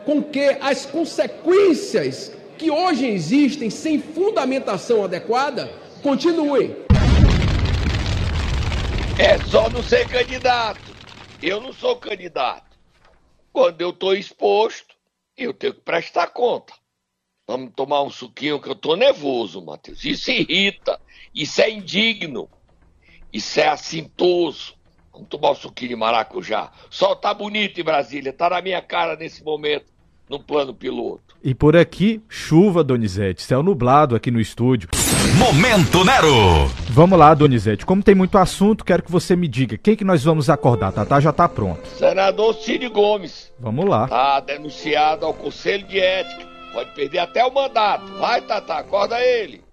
com 0.05 0.21
que 0.23 0.57
as 0.61 0.85
consequências 0.85 2.31
que 2.57 2.69
hoje 2.69 3.05
existem 3.05 3.69
sem 3.69 4.01
fundamentação 4.01 5.03
adequada 5.03 5.71
continuem. 6.01 6.75
É 9.17 9.37
só 9.49 9.69
não 9.69 9.83
ser 9.83 10.07
candidato. 10.07 10.81
Eu 11.41 11.61
não 11.61 11.73
sou 11.73 11.95
candidato. 11.95 12.77
Quando 13.51 13.81
eu 13.81 13.89
estou 13.89 14.13
exposto, 14.13 14.95
eu 15.37 15.53
tenho 15.53 15.73
que 15.73 15.81
prestar 15.81 16.27
conta. 16.27 16.73
Vamos 17.49 17.71
tomar 17.75 18.03
um 18.03 18.11
suquinho 18.11 18.61
que 18.61 18.69
eu 18.69 18.73
estou 18.73 18.95
nervoso, 18.95 19.59
Matheus. 19.59 20.05
Isso 20.05 20.29
irrita, 20.29 20.99
isso 21.33 21.59
é 21.59 21.71
indigno, 21.71 22.47
isso 23.33 23.59
é 23.59 23.67
assintoso. 23.67 24.75
Vamos 25.11 25.29
tomar 25.29 25.53
um 25.53 25.55
suquinho 25.55 25.89
de 25.89 25.95
maracujá. 25.95 26.69
O 26.91 26.93
sol 26.93 27.15
tá 27.15 27.33
bonito 27.33 27.81
em 27.81 27.83
Brasília, 27.83 28.31
tá 28.31 28.51
na 28.51 28.61
minha 28.61 28.79
cara 28.83 29.15
nesse 29.15 29.43
momento 29.43 29.85
no 30.29 30.39
plano 30.39 30.75
piloto. 30.75 31.35
E 31.43 31.55
por 31.55 31.75
aqui, 31.75 32.21
chuva, 32.29 32.83
Donizete. 32.83 33.41
Céu 33.41 33.63
nublado 33.63 34.15
aqui 34.15 34.29
no 34.29 34.39
estúdio. 34.39 34.87
Momento 35.39 36.05
Nero! 36.05 36.67
Vamos 36.91 37.17
lá, 37.17 37.33
Donizete. 37.33 37.83
Como 37.83 38.03
tem 38.03 38.13
muito 38.13 38.37
assunto, 38.37 38.85
quero 38.85 39.01
que 39.01 39.11
você 39.11 39.35
me 39.35 39.47
diga 39.47 39.75
quem 39.75 39.95
que 39.95 40.05
nós 40.05 40.23
vamos 40.23 40.51
acordar. 40.51 40.91
Tatá 40.91 41.19
já 41.19 41.33
tá 41.33 41.49
pronto. 41.49 41.83
Senador 41.97 42.53
Cid 42.53 42.87
Gomes. 42.89 43.51
Vamos 43.59 43.89
lá. 43.89 44.07
Tá 44.07 44.39
denunciado 44.39 45.25
ao 45.25 45.33
Conselho 45.33 45.87
de 45.87 45.99
Ética. 45.99 46.58
Pode 46.71 46.91
perder 46.91 47.19
até 47.19 47.43
o 47.45 47.53
mandato. 47.53 48.05
Vai, 48.17 48.41
Tatá, 48.41 48.79
acorda 48.79 49.19
ele. 49.19 49.63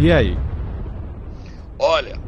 E 0.00 0.12
aí? 0.12 0.36
Olha, 1.78 2.20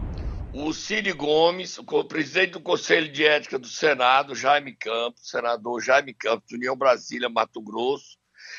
o 0.54 0.72
Cid 0.72 1.12
Gomes, 1.12 1.78
o 1.78 2.04
presidente 2.04 2.52
do 2.52 2.60
Conselho 2.60 3.12
de 3.12 3.24
Ética 3.24 3.58
do 3.58 3.68
Senado, 3.68 4.34
Jaime 4.34 4.74
Campos, 4.74 5.28
senador 5.28 5.82
Jaime 5.82 6.14
Campos, 6.14 6.50
União 6.52 6.74
Brasília, 6.74 7.28
Mato 7.28 7.60
Grosso, 7.60 8.16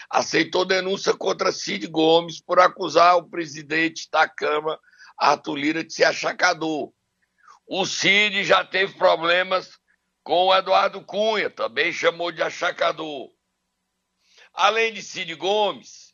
aceitou 0.09 0.63
denúncia 0.63 1.13
contra 1.15 1.51
Cid 1.51 1.87
Gomes 1.87 2.39
por 2.39 2.59
acusar 2.59 3.17
o 3.17 3.27
presidente 3.27 4.07
da 4.11 4.29
Câmara, 4.29 4.79
Arthur 5.17 5.55
Lira, 5.55 5.83
de 5.83 5.93
ser 5.93 6.05
achacador. 6.05 6.93
O 7.65 7.85
Cid 7.85 8.43
já 8.43 8.63
teve 8.63 8.93
problemas 8.97 9.79
com 10.23 10.47
o 10.47 10.55
Eduardo 10.55 11.03
Cunha, 11.03 11.49
também 11.49 11.91
chamou 11.91 12.31
de 12.31 12.41
achacador. 12.41 13.31
Além 14.53 14.93
de 14.93 15.01
Cid 15.01 15.33
Gomes, 15.35 16.13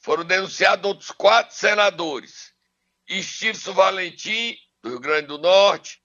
foram 0.00 0.24
denunciados 0.24 0.84
outros 0.84 1.10
quatro 1.10 1.56
senadores. 1.56 2.52
Estirso 3.08 3.72
Valentim, 3.72 4.56
do 4.82 4.90
Rio 4.90 5.00
Grande 5.00 5.28
do 5.28 5.38
Norte, 5.38 6.02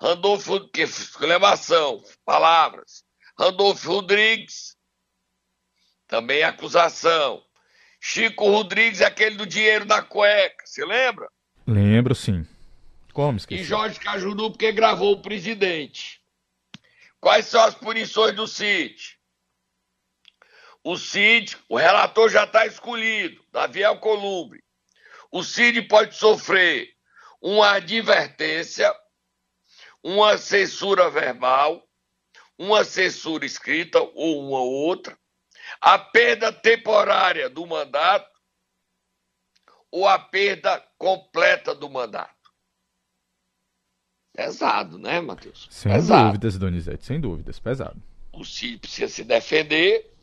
Randolfo, 0.00 0.68
que 0.68 0.82
exclamação, 0.82 2.02
palavras, 2.24 3.04
Randolfo 3.38 3.88
Rodrigues, 3.88 4.76
também 6.06 6.42
acusação. 6.42 7.44
Chico 8.00 8.48
Rodrigues, 8.48 9.02
aquele 9.02 9.36
do 9.36 9.44
dinheiro 9.44 9.84
da 9.84 10.00
cueca, 10.00 10.64
você 10.66 10.84
lembra? 10.84 11.28
Lembro, 11.66 12.14
sim. 12.14 12.46
Como 13.12 13.36
esqueci? 13.36 13.60
E 13.60 13.64
Jorge 13.64 14.00
Cajuru, 14.00 14.50
porque 14.50 14.72
gravou 14.72 15.12
o 15.12 15.22
presidente. 15.22 16.20
Quais 17.20 17.46
são 17.46 17.62
as 17.62 17.74
punições 17.74 18.34
do 18.34 18.48
CID? 18.48 19.18
O 20.82 20.96
CID, 20.96 21.58
o 21.68 21.76
relator 21.76 22.30
já 22.30 22.44
está 22.44 22.64
escolhido, 22.66 23.44
Davi 23.52 23.84
Alcolumbre. 23.84 24.64
O 25.30 25.44
CID 25.44 25.82
pode 25.82 26.16
sofrer 26.16 26.88
uma 27.42 27.72
advertência, 27.72 28.90
uma 30.02 30.38
censura 30.38 31.10
verbal, 31.10 31.86
uma 32.56 32.82
censura 32.82 33.44
escrita 33.44 34.00
ou 34.00 34.48
uma 34.48 34.60
outra, 34.60 35.18
a 35.80 35.98
perda 35.98 36.52
temporária 36.52 37.48
do 37.48 37.66
mandato 37.66 38.28
ou 39.90 40.06
a 40.06 40.18
perda 40.18 40.84
completa 40.98 41.74
do 41.74 41.88
mandato. 41.88 42.34
Pesado, 44.32 44.98
né, 44.98 45.20
Matheus? 45.20 45.66
Sem 45.70 45.92
pesado. 45.92 46.26
dúvidas, 46.28 46.58
Donizete, 46.58 47.04
sem 47.04 47.20
dúvidas, 47.20 47.58
pesado. 47.58 48.00
O 48.32 48.44
Cid 48.44 48.78
precisa 48.78 49.08
se 49.12 49.24
defender, 49.24 50.14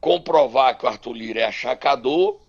comprovar 0.00 0.76
que 0.76 0.84
o 0.84 0.88
Arthur 0.88 1.12
Lira 1.12 1.40
é 1.40 1.44
achacador 1.44 2.40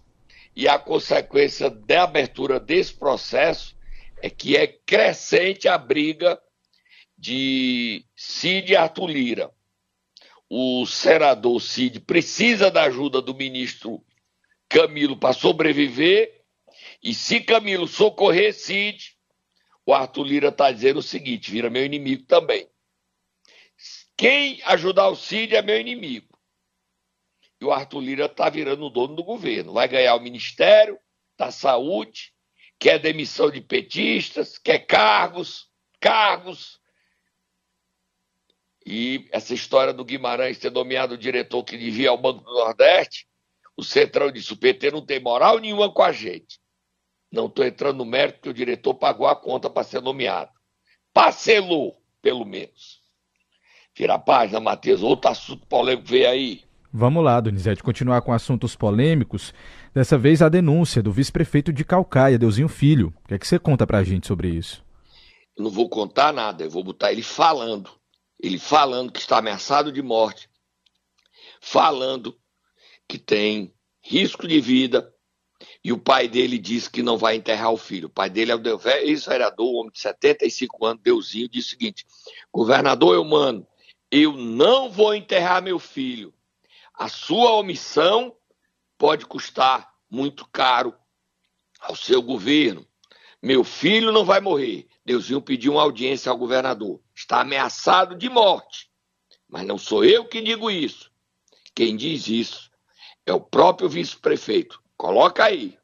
e 0.55 0.67
a 0.67 0.79
consequência 0.79 1.69
da 1.69 2.03
abertura 2.03 2.59
desse 2.59 2.93
processo 2.93 3.75
é 4.21 4.29
que 4.29 4.57
é 4.57 4.67
crescente 4.67 5.67
a 5.67 5.77
briga 5.77 6.41
de 7.17 8.03
Cid 8.15 8.71
e 8.71 8.75
Arthur 8.75 9.07
Lira. 9.07 9.51
O 10.49 10.85
senador 10.85 11.61
Cid 11.61 11.99
precisa 11.99 12.71
da 12.71 12.83
ajuda 12.83 13.21
do 13.21 13.35
ministro 13.35 14.03
Camilo 14.67 15.17
para 15.17 15.33
sobreviver, 15.33 16.43
e 17.01 17.13
se 17.13 17.39
Camilo 17.41 17.87
socorrer 17.87 18.53
Cid, 18.53 19.15
o 19.85 19.93
Arthur 19.93 20.23
Lira 20.23 20.49
está 20.49 20.71
dizendo 20.71 20.99
o 20.99 21.03
seguinte: 21.03 21.51
vira 21.51 21.69
meu 21.69 21.85
inimigo 21.85 22.23
também. 22.23 22.67
Quem 24.17 24.61
ajudar 24.65 25.07
o 25.07 25.15
Cid 25.15 25.55
é 25.55 25.61
meu 25.61 25.79
inimigo. 25.79 26.37
E 27.61 27.65
o 27.65 27.71
Arthur 27.71 28.01
Lira 28.01 28.25
está 28.25 28.49
virando 28.49 28.85
o 28.85 28.89
dono 28.89 29.15
do 29.15 29.23
governo. 29.23 29.73
Vai 29.73 29.87
ganhar 29.87 30.15
o 30.15 30.19
Ministério 30.19 30.99
da 31.37 31.51
Saúde, 31.51 32.33
quer 32.77 32.99
demissão 32.99 33.49
de 33.49 33.61
petistas, 33.61 34.57
quer 34.57 34.79
cargos, 34.79 35.69
cargos. 35.99 36.78
E 38.91 39.27
essa 39.31 39.53
história 39.53 39.93
do 39.93 40.03
Guimarães 40.03 40.57
ter 40.57 40.71
nomeado 40.71 41.13
o 41.13 41.17
diretor 41.17 41.63
que 41.63 41.77
devia 41.77 42.09
ao 42.09 42.17
Banco 42.17 42.43
do 42.43 42.51
Nordeste, 42.51 43.27
o 43.77 43.83
Centrão 43.83 44.31
disse: 44.31 44.51
o 44.51 44.57
PT 44.57 44.89
não 44.89 45.05
tem 45.05 45.19
moral 45.19 45.59
nenhuma 45.59 45.93
com 45.93 46.01
a 46.01 46.11
gente. 46.11 46.59
Não 47.31 47.45
estou 47.45 47.63
entrando 47.63 47.99
no 47.99 48.05
mérito 48.05 48.37
porque 48.39 48.49
o 48.49 48.53
diretor 48.53 48.95
pagou 48.95 49.27
a 49.27 49.35
conta 49.35 49.69
para 49.69 49.83
ser 49.83 50.01
nomeado. 50.01 50.49
Parcelou, 51.13 52.01
pelo 52.19 52.43
menos. 52.43 52.99
Tira 53.93 54.15
a 54.15 54.19
página, 54.19 54.59
Matheus. 54.59 55.03
Outro 55.03 55.29
assunto 55.29 55.67
polêmico 55.67 56.07
veio 56.07 56.27
aí. 56.27 56.63
Vamos 56.91 57.23
lá, 57.23 57.39
Donizete, 57.39 57.83
continuar 57.83 58.23
com 58.23 58.33
assuntos 58.33 58.75
polêmicos. 58.75 59.53
Dessa 59.93 60.17
vez 60.17 60.41
a 60.41 60.49
denúncia 60.49 61.03
do 61.03 61.11
vice-prefeito 61.11 61.71
de 61.71 61.85
Calcaia, 61.85 62.39
Deusinho 62.39 62.67
Filho. 62.67 63.13
O 63.23 63.27
que 63.27 63.35
é 63.35 63.37
que 63.37 63.47
você 63.47 63.59
conta 63.59 63.85
pra 63.85 64.03
gente 64.03 64.25
sobre 64.25 64.49
isso? 64.49 64.83
Eu 65.55 65.65
não 65.65 65.69
vou 65.69 65.87
contar 65.87 66.33
nada, 66.33 66.63
eu 66.63 66.71
vou 66.71 66.83
botar 66.83 67.11
ele 67.11 67.21
falando. 67.21 67.98
Ele 68.39 68.57
falando 68.57 69.11
que 69.11 69.19
está 69.19 69.37
ameaçado 69.37 69.91
de 69.91 70.01
morte. 70.01 70.49
Falando 71.61 72.39
que 73.07 73.17
tem 73.17 73.73
risco 74.01 74.47
de 74.47 74.61
vida. 74.61 75.13
E 75.83 75.91
o 75.91 75.97
pai 75.97 76.27
dele 76.27 76.57
diz 76.57 76.87
que 76.87 77.03
não 77.03 77.17
vai 77.17 77.35
enterrar 77.35 77.71
o 77.71 77.77
filho. 77.77 78.07
O 78.07 78.11
pai 78.11 78.29
dele 78.29 78.51
é 78.51 78.55
o 78.55 78.89
ex-vereador, 79.03 79.73
homem 79.75 79.91
de 79.91 79.99
75 79.99 80.85
anos, 80.85 81.03
Deusinho, 81.03 81.49
diz 81.49 81.65
o 81.65 81.69
seguinte: 81.69 82.05
governador 82.51 83.15
Eumano, 83.15 83.67
eu 84.11 84.33
não 84.33 84.89
vou 84.89 85.13
enterrar 85.13 85.61
meu 85.61 85.79
filho. 85.79 86.33
A 86.93 87.07
sua 87.09 87.53
omissão 87.53 88.35
pode 88.97 89.25
custar 89.25 89.93
muito 90.09 90.47
caro 90.49 90.93
ao 91.79 91.95
seu 91.95 92.21
governo. 92.21 92.85
Meu 93.41 93.63
filho 93.63 94.11
não 94.11 94.25
vai 94.25 94.41
morrer. 94.41 94.87
Deusinho 95.05 95.41
pediu 95.41 95.73
uma 95.73 95.81
audiência 95.81 96.29
ao 96.29 96.37
governador. 96.37 97.01
Está 97.19 97.41
ameaçado 97.41 98.15
de 98.15 98.29
morte. 98.29 98.89
Mas 99.49 99.67
não 99.67 99.77
sou 99.77 100.05
eu 100.05 100.23
que 100.23 100.41
digo 100.41 100.71
isso. 100.71 101.11
Quem 101.75 101.97
diz 101.97 102.27
isso 102.29 102.71
é 103.25 103.33
o 103.33 103.41
próprio 103.41 103.89
vice-prefeito. 103.89 104.81
Coloca 104.95 105.43
aí. 105.43 105.77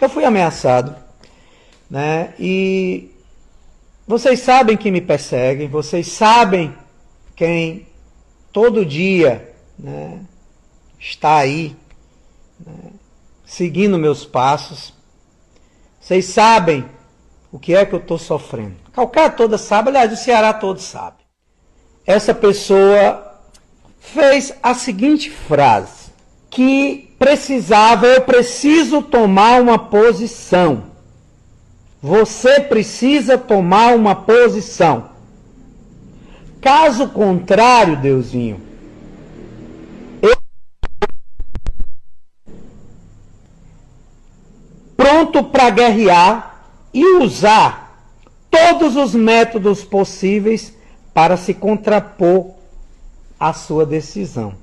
Eu 0.00 0.08
fui 0.08 0.24
ameaçado, 0.24 0.96
né? 1.90 2.36
E 2.38 3.10
vocês 4.06 4.40
sabem 4.40 4.76
que 4.76 4.92
me 4.92 5.00
perseguem, 5.00 5.68
vocês 5.68 6.06
sabem 6.06 6.72
quem 7.34 7.88
todo 8.52 8.86
dia 8.86 9.56
né, 9.76 10.24
está 11.00 11.38
aí, 11.38 11.76
né, 12.64 12.92
seguindo 13.44 13.98
meus 13.98 14.24
passos. 14.24 14.94
Vocês 16.00 16.26
sabem 16.26 16.88
o 17.54 17.58
que 17.60 17.72
é 17.72 17.86
que 17.86 17.94
eu 17.94 18.00
estou 18.00 18.18
sofrendo. 18.18 18.74
Calcaia 18.92 19.30
toda 19.30 19.56
sabe, 19.56 19.88
aliás, 19.88 20.12
o 20.12 20.16
Ceará 20.16 20.52
todo 20.52 20.80
sabe. 20.80 21.18
Essa 22.04 22.34
pessoa 22.34 23.38
fez 24.00 24.52
a 24.60 24.74
seguinte 24.74 25.30
frase, 25.30 26.10
que 26.50 27.14
precisava, 27.16 28.08
eu 28.08 28.22
preciso 28.22 29.00
tomar 29.02 29.62
uma 29.62 29.78
posição. 29.78 30.86
Você 32.02 32.58
precisa 32.58 33.38
tomar 33.38 33.94
uma 33.94 34.16
posição. 34.16 35.10
Caso 36.60 37.06
contrário, 37.10 37.98
Deusinho, 37.98 38.60
eu 40.20 40.36
pronto 44.96 45.44
para 45.44 45.70
guerrear 45.70 46.53
e 46.94 47.18
usar 47.18 48.08
todos 48.48 48.94
os 48.96 49.14
métodos 49.14 49.84
possíveis 49.84 50.74
para 51.12 51.36
se 51.36 51.52
contrapor 51.52 52.52
à 53.38 53.52
sua 53.52 53.84
decisão. 53.84 54.54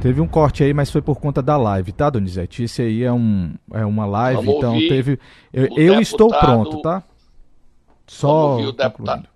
Teve 0.00 0.20
um 0.20 0.26
corte 0.26 0.62
aí, 0.62 0.72
mas 0.72 0.90
foi 0.90 1.02
por 1.02 1.18
conta 1.18 1.42
da 1.42 1.56
live, 1.56 1.92
tá, 1.92 2.08
Donizete? 2.08 2.62
Esse 2.62 2.82
aí 2.82 3.02
é, 3.02 3.12
um, 3.12 3.54
é 3.72 3.84
uma 3.84 4.06
live, 4.06 4.46
Vamos 4.46 4.56
então 4.56 4.72
teve. 4.78 5.18
Eu, 5.52 5.68
eu 5.76 6.00
estou 6.00 6.28
pronto, 6.28 6.80
tá? 6.80 6.90
Vamos 6.92 7.04
Só. 8.06 8.52
ouvir 8.52 8.66
o 8.66 8.72
deputado. 8.72 9.28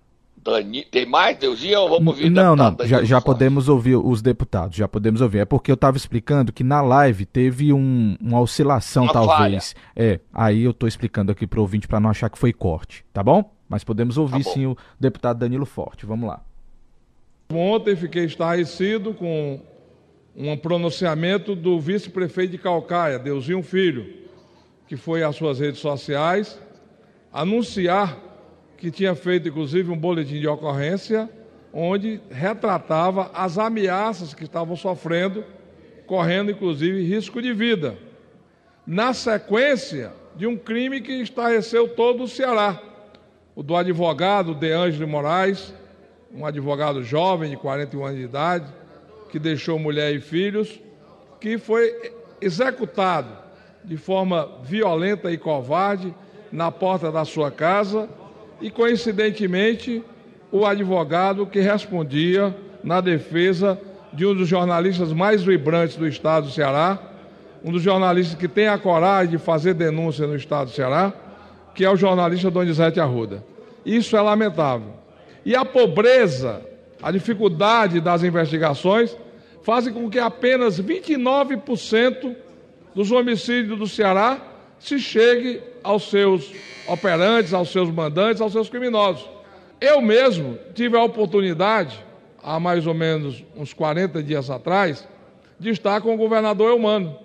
Dani... 0.45 0.85
Tem 0.85 1.05
mais, 1.07 1.37
Deusinho, 1.37 1.79
ou 1.79 1.89
vamos 1.89 2.07
ouvir 2.07 2.27
o 2.27 2.29
Não, 2.31 2.55
não, 2.55 2.77
já, 2.83 3.03
já 3.03 3.19
podemos 3.19 3.67
ouvir 3.67 3.95
os 3.95 4.21
deputados, 4.21 4.77
já 4.77 4.87
podemos 4.87 5.19
ouvir. 5.19 5.39
É 5.39 5.45
porque 5.45 5.71
eu 5.71 5.75
estava 5.75 5.97
explicando 5.97 6.53
que 6.53 6.63
na 6.63 6.81
live 6.81 7.25
teve 7.25 7.73
um, 7.73 8.15
uma 8.21 8.39
oscilação, 8.39 9.05
Uma 9.05 9.13
talvez. 9.13 9.75
É, 9.95 10.19
aí 10.31 10.63
eu 10.63 10.71
estou 10.71 10.87
explicando 10.87 11.31
aqui 11.31 11.47
pro 11.47 11.61
ouvinte 11.61 11.87
para 11.87 11.99
não 11.99 12.11
achar 12.11 12.29
que 12.29 12.37
foi 12.37 12.53
corte, 12.53 13.03
tá 13.11 13.23
bom? 13.23 13.51
Mas 13.67 13.83
podemos 13.83 14.17
ouvir 14.17 14.43
Tá 14.43 14.51
sim 14.51 14.67
o 14.67 14.77
deputado 14.99 15.39
Danilo 15.39 15.65
Forte. 15.65 16.05
Vamos 16.05 16.27
lá. 16.29 16.41
Ontem 17.51 17.95
fiquei 17.95 18.25
estarrecido 18.25 19.13
com 19.13 19.59
um 20.35 20.55
pronunciamento 20.57 21.55
do 21.55 21.79
vice-prefeito 21.79 22.51
de 22.51 22.57
Calcaia, 22.59 23.17
Deusinho 23.17 23.63
Filho, 23.63 24.05
que 24.87 24.95
foi 24.95 25.23
às 25.23 25.35
suas 25.35 25.59
redes 25.59 25.79
sociais 25.79 26.59
anunciar 27.33 28.34
que 28.77 28.91
tinha 28.91 29.15
feito 29.15 29.47
inclusive 29.47 29.91
um 29.91 29.97
boletim 29.97 30.39
de 30.39 30.47
ocorrência 30.47 31.29
onde 31.77 32.21
retratava 32.31 33.29
as 33.33 33.57
ameaças 33.57 34.33
que 34.33 34.45
estavam 34.45 34.77
sofrendo, 34.77 35.43
correndo 36.07 36.49
inclusive 36.49 37.03
risco 37.03 37.41
de 37.41 37.51
vida. 37.51 37.97
Na 38.87 39.13
sequência 39.13 40.13
de 40.37 40.47
um 40.47 40.55
crime 40.55 41.01
que 41.01 41.11
estarreceu 41.21 41.89
todo 41.89 42.23
o 42.23 42.27
Ceará, 42.29 42.81
o 43.53 43.61
do 43.61 43.75
advogado 43.75 44.55
De 44.55 44.71
Ângelo 44.71 45.05
Moraes, 45.05 45.73
um 46.33 46.45
advogado 46.45 47.03
jovem 47.03 47.49
de 47.49 47.57
41 47.57 48.05
anos 48.05 48.19
de 48.19 48.23
idade, 48.23 48.73
que 49.29 49.37
deixou 49.37 49.77
mulher 49.77 50.15
e 50.15 50.21
filhos, 50.21 50.79
que 51.41 51.57
foi 51.57 52.13
executado 52.39 53.37
de 53.83 53.97
forma 53.97 54.59
violenta 54.63 55.29
e 55.29 55.37
covarde 55.37 56.15
na 56.53 56.71
porta 56.71 57.11
da 57.11 57.25
sua 57.25 57.51
casa 57.51 58.07
e, 58.61 58.69
coincidentemente, 58.69 60.03
o 60.51 60.65
advogado 60.65 61.45
que 61.45 61.59
respondia 61.59 62.55
na 62.83 63.01
defesa 63.01 63.79
de 64.13 64.25
um 64.25 64.33
dos 64.33 64.47
jornalistas 64.47 65.11
mais 65.11 65.43
vibrantes 65.43 65.97
do 65.97 66.07
estado 66.07 66.45
do 66.45 66.51
Ceará, 66.51 66.99
um 67.63 67.71
dos 67.71 67.81
jornalistas 67.81 68.37
que 68.37 68.47
tem 68.47 68.67
a 68.67 68.77
coragem 68.77 69.31
de 69.31 69.37
fazer 69.37 69.73
denúncia 69.73 70.25
no 70.25 70.35
estado 70.35 70.67
do 70.67 70.73
Ceará, 70.73 71.11
que 71.73 71.83
é 71.83 71.89
o 71.89 71.97
jornalista 71.97 72.49
Donizete 72.49 72.99
Arruda. 72.99 73.43
Isso 73.85 74.15
é 74.15 74.21
lamentável. 74.21 74.93
E 75.45 75.55
a 75.55 75.65
pobreza, 75.65 76.61
a 77.01 77.11
dificuldade 77.11 77.99
das 77.99 78.23
investigações 78.23 79.15
fazem 79.61 79.91
com 79.91 80.09
que 80.09 80.19
apenas 80.19 80.79
29% 80.79 82.35
dos 82.93 83.11
homicídios 83.11 83.77
do 83.77 83.87
Ceará 83.87 84.39
se 84.79 84.99
chegue 84.99 85.61
aos 85.85 86.09
seus 86.09 86.51
operantes, 86.87 87.53
aos 87.53 87.69
seus 87.69 87.89
mandantes, 87.89 88.41
aos 88.41 88.51
seus 88.51 88.69
criminosos. 88.69 89.25
Eu 89.79 90.01
mesmo 90.01 90.57
tive 90.73 90.97
a 90.97 91.03
oportunidade, 91.03 92.03
há 92.41 92.59
mais 92.59 92.87
ou 92.87 92.93
menos 92.93 93.43
uns 93.55 93.71
40 93.73 94.21
dias 94.23 94.49
atrás, 94.49 95.07
de 95.59 95.69
estar 95.69 96.01
com 96.01 96.13
o 96.13 96.17
governador 96.17 96.71
Eumano. 96.71 97.17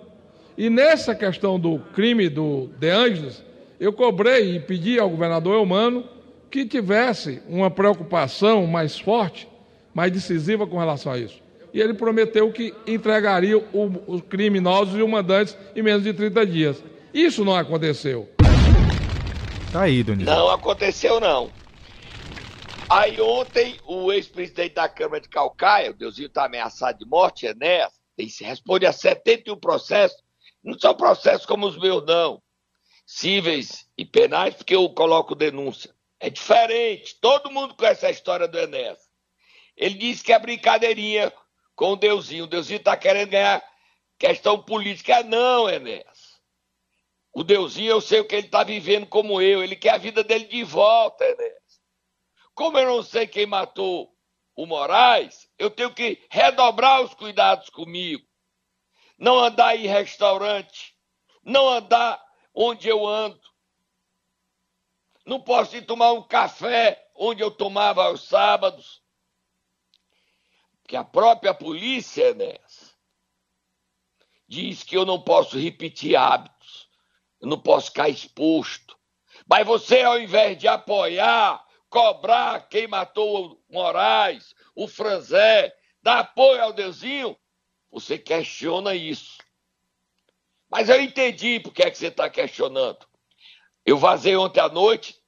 E 0.57 0.69
nessa 0.69 1.15
questão 1.15 1.59
do 1.59 1.79
crime 1.93 2.29
do 2.29 2.69
De 2.77 2.89
Angeles, 2.89 3.43
eu 3.79 3.91
cobrei 3.91 4.55
e 4.55 4.59
pedi 4.59 4.99
ao 4.99 5.09
governador 5.09 5.55
Eumano 5.55 6.05
que 6.51 6.65
tivesse 6.65 7.41
uma 7.47 7.71
preocupação 7.71 8.67
mais 8.67 8.99
forte, 8.99 9.47
mais 9.93 10.11
decisiva 10.11 10.67
com 10.67 10.77
relação 10.77 11.13
a 11.13 11.17
isso. 11.17 11.41
E 11.73 11.79
ele 11.79 11.93
prometeu 11.93 12.51
que 12.51 12.73
entregaria 12.85 13.57
os 13.57 14.21
criminosos 14.29 14.99
e 14.99 15.01
os 15.01 15.09
mandantes 15.09 15.57
em 15.75 15.81
menos 15.81 16.03
de 16.03 16.13
30 16.13 16.45
dias. 16.45 16.83
Isso 17.13 17.43
não 17.45 17.55
aconteceu. 17.55 18.27
Tá 19.71 19.83
aí, 19.83 20.03
Donizete. 20.03 20.35
Não 20.35 20.49
aconteceu, 20.49 21.19
não. 21.21 21.49
Aí 22.89 23.21
ontem, 23.21 23.79
o 23.85 24.11
ex-presidente 24.11 24.75
da 24.75 24.89
Câmara 24.89 25.21
de 25.21 25.29
Calcaia, 25.29 25.91
o 25.91 25.93
Deusinho 25.93 26.27
está 26.27 26.43
ameaçado 26.43 26.99
de 26.99 27.05
morte, 27.05 27.45
Enéas, 27.45 27.93
ele 28.17 28.29
se 28.29 28.43
responde 28.43 28.85
a 28.85 28.91
71 28.91 29.57
processos. 29.57 30.21
Não 30.61 30.77
são 30.77 30.93
processos 30.93 31.45
como 31.45 31.65
os 31.65 31.79
meus, 31.79 32.05
não. 32.05 32.43
Cíveis 33.05 33.87
e 33.97 34.03
penais, 34.03 34.55
porque 34.55 34.75
eu 34.75 34.89
coloco 34.89 35.35
denúncia. 35.35 35.95
É 36.19 36.29
diferente. 36.29 37.15
Todo 37.21 37.49
mundo 37.49 37.73
conhece 37.73 38.05
a 38.05 38.11
história 38.11 38.49
do 38.49 38.59
Enéas. 38.59 38.99
Ele 39.77 39.95
disse 39.95 40.21
que 40.21 40.33
é 40.33 40.37
brincadeirinha 40.37 41.31
com 41.75 41.93
o 41.93 41.95
Deusinho. 41.95 42.43
O 42.43 42.47
Deusinho 42.47 42.77
está 42.77 42.97
querendo 42.97 43.29
ganhar 43.29 43.63
questão 44.19 44.61
política. 44.61 45.23
Não, 45.23 45.69
Enéas. 45.69 46.10
O 47.33 47.43
Deusinho, 47.43 47.91
eu 47.91 48.01
sei 48.01 48.19
o 48.19 48.27
que 48.27 48.35
ele 48.35 48.47
está 48.47 48.63
vivendo 48.63 49.07
como 49.07 49.41
eu. 49.41 49.63
Ele 49.63 49.75
quer 49.75 49.91
a 49.91 49.97
vida 49.97 50.23
dele 50.23 50.45
de 50.45 50.63
volta, 50.63 51.23
Enéas. 51.23 51.81
Como 52.53 52.77
eu 52.77 52.85
não 52.85 53.03
sei 53.03 53.25
quem 53.25 53.45
matou 53.45 54.13
o 54.55 54.65
Moraes, 54.65 55.49
eu 55.57 55.71
tenho 55.71 55.93
que 55.93 56.21
redobrar 56.29 57.01
os 57.01 57.13
cuidados 57.13 57.69
comigo. 57.69 58.27
Não 59.17 59.39
andar 59.39 59.75
em 59.75 59.87
restaurante, 59.87 60.95
não 61.43 61.69
andar 61.69 62.21
onde 62.53 62.89
eu 62.89 63.07
ando. 63.07 63.39
Não 65.25 65.39
posso 65.39 65.77
ir 65.77 65.85
tomar 65.85 66.11
um 66.11 66.23
café 66.23 67.09
onde 67.15 67.41
eu 67.41 67.51
tomava 67.51 68.03
aos 68.03 68.27
sábados. 68.27 69.01
Porque 70.81 70.95
a 70.95 71.03
própria 71.03 71.53
polícia, 71.53 72.33
né, 72.33 72.57
diz 74.47 74.83
que 74.83 74.97
eu 74.97 75.05
não 75.05 75.21
posso 75.21 75.57
repetir 75.57 76.15
hábitos, 76.17 76.60
eu 77.41 77.47
não 77.47 77.59
posso 77.59 77.87
ficar 77.87 78.09
exposto. 78.09 78.97
Mas 79.47 79.65
você, 79.65 80.01
ao 80.01 80.19
invés 80.19 80.57
de 80.57 80.67
apoiar, 80.67 81.65
cobrar 81.89 82.67
quem 82.69 82.87
matou 82.87 83.47
o 83.47 83.61
Moraes, 83.69 84.55
o 84.75 84.87
Franzé, 84.87 85.75
dar 86.01 86.19
apoio 86.19 86.61
ao 86.63 86.73
Deusinho, 86.73 87.35
você 87.91 88.17
questiona 88.17 88.95
isso. 88.95 89.39
Mas 90.69 90.87
eu 90.87 91.01
entendi 91.01 91.59
por 91.59 91.73
que, 91.73 91.83
é 91.83 91.91
que 91.91 91.97
você 91.97 92.07
está 92.07 92.29
questionando. 92.29 93.05
Eu 93.85 93.97
vazei 93.97 94.37
ontem 94.37 94.61
à 94.61 94.69
noite 94.69 95.19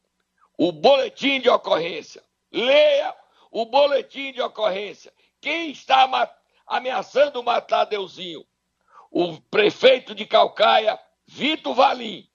o 0.57 0.71
boletim 0.71 1.41
de 1.41 1.49
ocorrência. 1.49 2.23
Leia 2.51 3.13
o 3.51 3.65
boletim 3.65 4.31
de 4.31 4.41
ocorrência. 4.41 5.11
Quem 5.41 5.71
está 5.71 6.09
ameaçando 6.65 7.43
matar 7.43 7.85
Deusinho? 7.85 8.45
O 9.11 9.39
prefeito 9.41 10.15
de 10.15 10.25
Calcaia, 10.25 10.97
Vitor 11.27 11.75
Valim. 11.75 12.25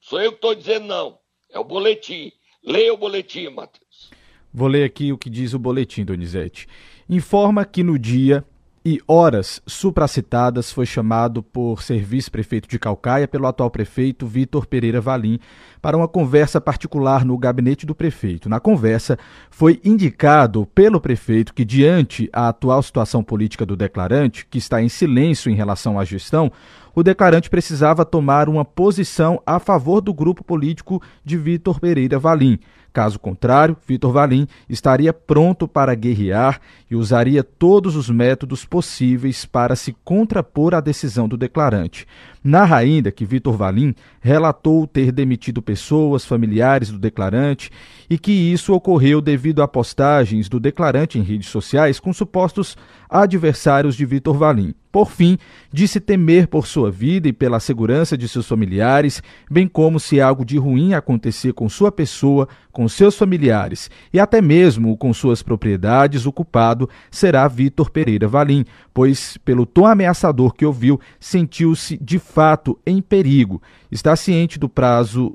Sou 0.00 0.20
eu 0.20 0.30
que 0.30 0.38
estou 0.38 0.54
dizendo 0.54 0.86
não. 0.86 1.18
É 1.50 1.58
o 1.58 1.64
boletim. 1.64 2.32
Leia 2.62 2.92
o 2.92 2.96
boletim, 2.96 3.48
Matheus. 3.48 4.10
Vou 4.52 4.68
ler 4.68 4.84
aqui 4.84 5.12
o 5.12 5.18
que 5.18 5.30
diz 5.30 5.54
o 5.54 5.58
boletim, 5.58 6.04
Donizete. 6.04 6.66
Informa 7.08 7.64
que 7.64 7.82
no 7.82 7.98
dia 7.98 8.44
e 8.84 8.98
horas 9.06 9.60
supracitadas 9.66 10.72
foi 10.72 10.86
chamado 10.86 11.42
por 11.42 11.82
ser 11.82 12.02
vice-prefeito 12.02 12.68
de 12.68 12.78
Calcaia 12.78 13.28
pelo 13.28 13.46
atual 13.46 13.70
prefeito 13.70 14.26
Vitor 14.26 14.66
Pereira 14.66 15.00
Valim 15.00 15.38
para 15.82 15.96
uma 15.96 16.08
conversa 16.08 16.60
particular 16.60 17.24
no 17.24 17.36
gabinete 17.36 17.84
do 17.84 17.94
prefeito. 17.94 18.48
Na 18.48 18.58
conversa, 18.58 19.18
foi 19.50 19.80
indicado 19.84 20.66
pelo 20.74 21.00
prefeito 21.00 21.52
que, 21.52 21.64
diante 21.64 22.30
a 22.32 22.48
atual 22.48 22.82
situação 22.82 23.22
política 23.22 23.66
do 23.66 23.76
declarante, 23.76 24.46
que 24.46 24.58
está 24.58 24.82
em 24.82 24.88
silêncio 24.88 25.50
em 25.50 25.54
relação 25.54 25.98
à 25.98 26.04
gestão, 26.04 26.50
o 26.94 27.02
declarante 27.02 27.50
precisava 27.50 28.04
tomar 28.04 28.48
uma 28.48 28.64
posição 28.64 29.42
a 29.44 29.58
favor 29.58 30.00
do 30.00 30.12
grupo 30.12 30.42
político 30.42 31.02
de 31.24 31.36
Vitor 31.36 31.78
Pereira 31.80 32.18
Valim. 32.18 32.58
Caso 32.92 33.18
contrário, 33.20 33.76
Vitor 33.86 34.12
Valim 34.12 34.48
estaria 34.68 35.12
pronto 35.12 35.68
para 35.68 35.94
guerrear 35.94 36.60
e 36.90 36.96
usaria 36.96 37.44
todos 37.44 37.94
os 37.94 38.10
métodos 38.10 38.64
possíveis 38.64 39.44
para 39.44 39.76
se 39.76 39.94
contrapor 40.04 40.74
à 40.74 40.80
decisão 40.80 41.28
do 41.28 41.36
declarante. 41.36 42.06
Narra 42.42 42.76
ainda 42.76 43.12
que 43.12 43.26
Vitor 43.26 43.54
Valim 43.54 43.94
relatou 44.20 44.86
ter 44.86 45.12
demitido 45.12 45.60
pessoas 45.60 46.24
familiares 46.24 46.90
do 46.90 46.98
declarante 46.98 47.70
e 48.08 48.18
que 48.18 48.32
isso 48.32 48.72
ocorreu 48.72 49.20
devido 49.20 49.62
a 49.62 49.68
postagens 49.68 50.48
do 50.48 50.58
declarante 50.58 51.18
em 51.18 51.22
redes 51.22 51.48
sociais 51.48 52.00
com 52.00 52.12
supostos 52.12 52.76
adversários 53.08 53.94
de 53.94 54.06
Vitor 54.06 54.36
Valim. 54.36 54.74
Por 54.92 55.08
fim, 55.08 55.38
disse 55.72 56.00
temer 56.00 56.48
por 56.48 56.66
sua 56.66 56.90
vida 56.90 57.28
e 57.28 57.32
pela 57.32 57.60
segurança 57.60 58.18
de 58.18 58.28
seus 58.28 58.48
familiares, 58.48 59.22
bem 59.48 59.68
como 59.68 60.00
se 60.00 60.20
algo 60.20 60.44
de 60.44 60.58
ruim 60.58 60.94
acontecer 60.94 61.52
com 61.52 61.68
sua 61.68 61.92
pessoa, 61.92 62.48
com 62.72 62.88
seus 62.88 63.16
familiares 63.16 63.88
e 64.12 64.18
até 64.18 64.40
mesmo 64.42 64.96
com 64.96 65.12
suas 65.14 65.42
propriedades, 65.42 66.26
o 66.26 66.32
culpado 66.32 66.88
será 67.08 67.46
Vitor 67.46 67.90
Pereira 67.90 68.26
Valim, 68.26 68.64
pois, 68.92 69.36
pelo 69.44 69.64
tom 69.64 69.86
ameaçador 69.86 70.54
que 70.54 70.66
ouviu, 70.66 71.00
sentiu-se 71.20 71.96
de 71.96 72.18
fato 72.30 72.78
em 72.86 73.02
perigo. 73.02 73.60
Está 73.90 74.14
ciente 74.14 74.58
do 74.58 74.68
prazo. 74.68 75.34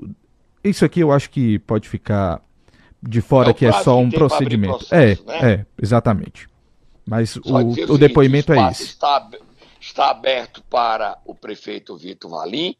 Isso 0.64 0.84
aqui 0.84 1.00
eu 1.00 1.12
acho 1.12 1.30
que 1.30 1.58
pode 1.60 1.88
ficar 1.88 2.42
de 3.02 3.20
fora, 3.20 3.50
é 3.50 3.54
que 3.54 3.66
é 3.66 3.72
só 3.72 3.98
um 3.98 4.10
procedimento. 4.10 4.78
Processo, 4.78 5.22
é, 5.28 5.42
né? 5.42 5.52
é, 5.52 5.66
exatamente. 5.80 6.48
Mas 7.06 7.36
o, 7.36 7.92
o, 7.92 7.98
depoimento 7.98 8.52
é 8.52 8.70
esse. 8.70 8.84
Está, 8.84 9.30
está 9.80 10.10
aberto 10.10 10.62
para 10.64 11.16
o 11.24 11.34
prefeito 11.34 11.96
Vitor 11.96 12.30
Valim. 12.30 12.74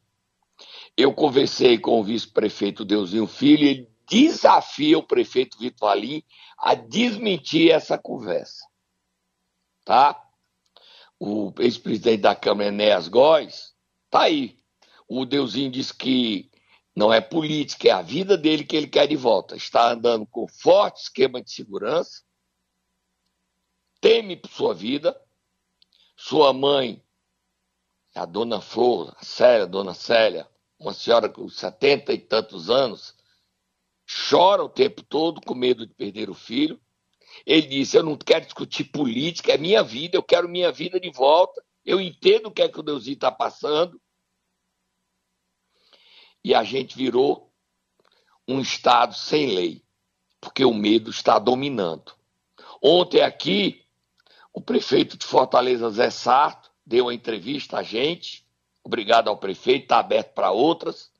Eu 0.97 1.13
conversei 1.13 1.79
com 1.79 2.01
o 2.01 2.03
vice-prefeito 2.03 2.85
Deusinho 2.85 3.27
Filho 3.27 3.65
e 3.65 3.69
ele 3.69 3.89
desafia 4.09 4.99
o 4.99 5.03
prefeito 5.03 5.59
Vitor 5.59 5.89
Valim 5.89 6.23
a 6.59 6.75
desmentir 6.75 7.71
essa 7.71 7.97
conversa. 7.97 8.65
Tá? 9.85 10.21
O 11.21 11.53
ex-presidente 11.61 12.23
da 12.23 12.35
Câmara, 12.35 12.69
Enéas 12.69 13.07
Góes, 13.07 13.76
tá 14.11 14.23
aí. 14.23 14.59
O 15.09 15.25
Deusinho 15.25 15.71
diz 15.71 15.93
que 15.93 16.51
não 16.95 17.13
é 17.13 17.21
política, 17.21 17.89
é 17.89 17.93
a 17.93 18.03
vida 18.03 18.37
dele 18.37 18.65
que 18.65 18.77
ele 18.77 18.89
quer 18.89 19.07
de 19.07 19.17
volta. 19.17 19.57
Está 19.57 19.91
andando 19.93 20.27
com 20.27 20.49
forte 20.49 21.03
esquema 21.03 21.43
de 21.43 21.51
segurança, 21.51 22.23
teme 24.01 24.37
por 24.37 24.51
sua 24.51 24.75
vida. 24.75 25.21
Sua 26.17 26.51
mãe, 26.55 27.05
a 28.15 28.25
dona 28.25 28.59
Flor, 28.59 29.15
a 29.19 29.25
Célia, 29.25 29.67
dona 29.67 29.93
Célia, 29.93 30.49
uma 30.79 30.95
senhora 30.95 31.29
com 31.29 31.47
setenta 31.49 32.13
e 32.13 32.19
tantos 32.19 32.71
anos, 32.71 33.15
chora 34.31 34.65
o 34.65 34.69
tempo 34.69 35.03
todo 35.03 35.43
com 35.43 35.55
medo 35.55 35.87
de 35.87 35.93
perder 35.93 36.31
o 36.31 36.35
filho. 36.35 36.81
Ele 37.45 37.67
disse: 37.67 37.99
Eu 37.99 38.03
não 38.03 38.17
quero 38.17 38.47
discutir 38.47 38.85
política, 38.85 39.53
é 39.53 39.59
minha 39.59 39.83
vida, 39.83 40.17
eu 40.17 40.23
quero 40.23 40.49
minha 40.49 40.73
vida 40.73 40.99
de 40.99 41.11
volta. 41.11 41.63
Eu 41.87 42.01
entendo 42.01 42.47
o 42.47 42.51
que 42.51 42.61
é 42.61 42.69
que 42.69 42.81
o 42.81 42.83
Deusinho 42.83 43.15
está 43.15 43.31
passando. 43.31 43.99
E 46.45 46.55
a 46.55 46.63
gente 46.63 46.97
virou 46.97 47.51
um 48.47 48.61
Estado 48.61 49.15
sem 49.15 49.55
lei, 49.55 49.83
porque 50.41 50.65
o 50.65 50.75
medo 50.75 51.11
está 51.11 51.39
dominando. 51.39 52.13
Ontem 52.83 53.23
aqui, 53.23 53.85
o 54.53 54.61
prefeito 54.61 55.17
de 55.17 55.25
Fortaleza, 55.25 55.89
Zé 55.91 56.11
Sarto, 56.11 56.71
deu 56.85 57.07
uma 57.07 57.15
entrevista 57.15 57.79
a 57.79 57.83
gente, 57.83 58.47
Obrigado 58.87 59.27
ao 59.27 59.37
prefeito, 59.37 59.83
está 59.83 59.99
aberto 59.99 60.33
para 60.33 60.53
outras. 60.53 61.11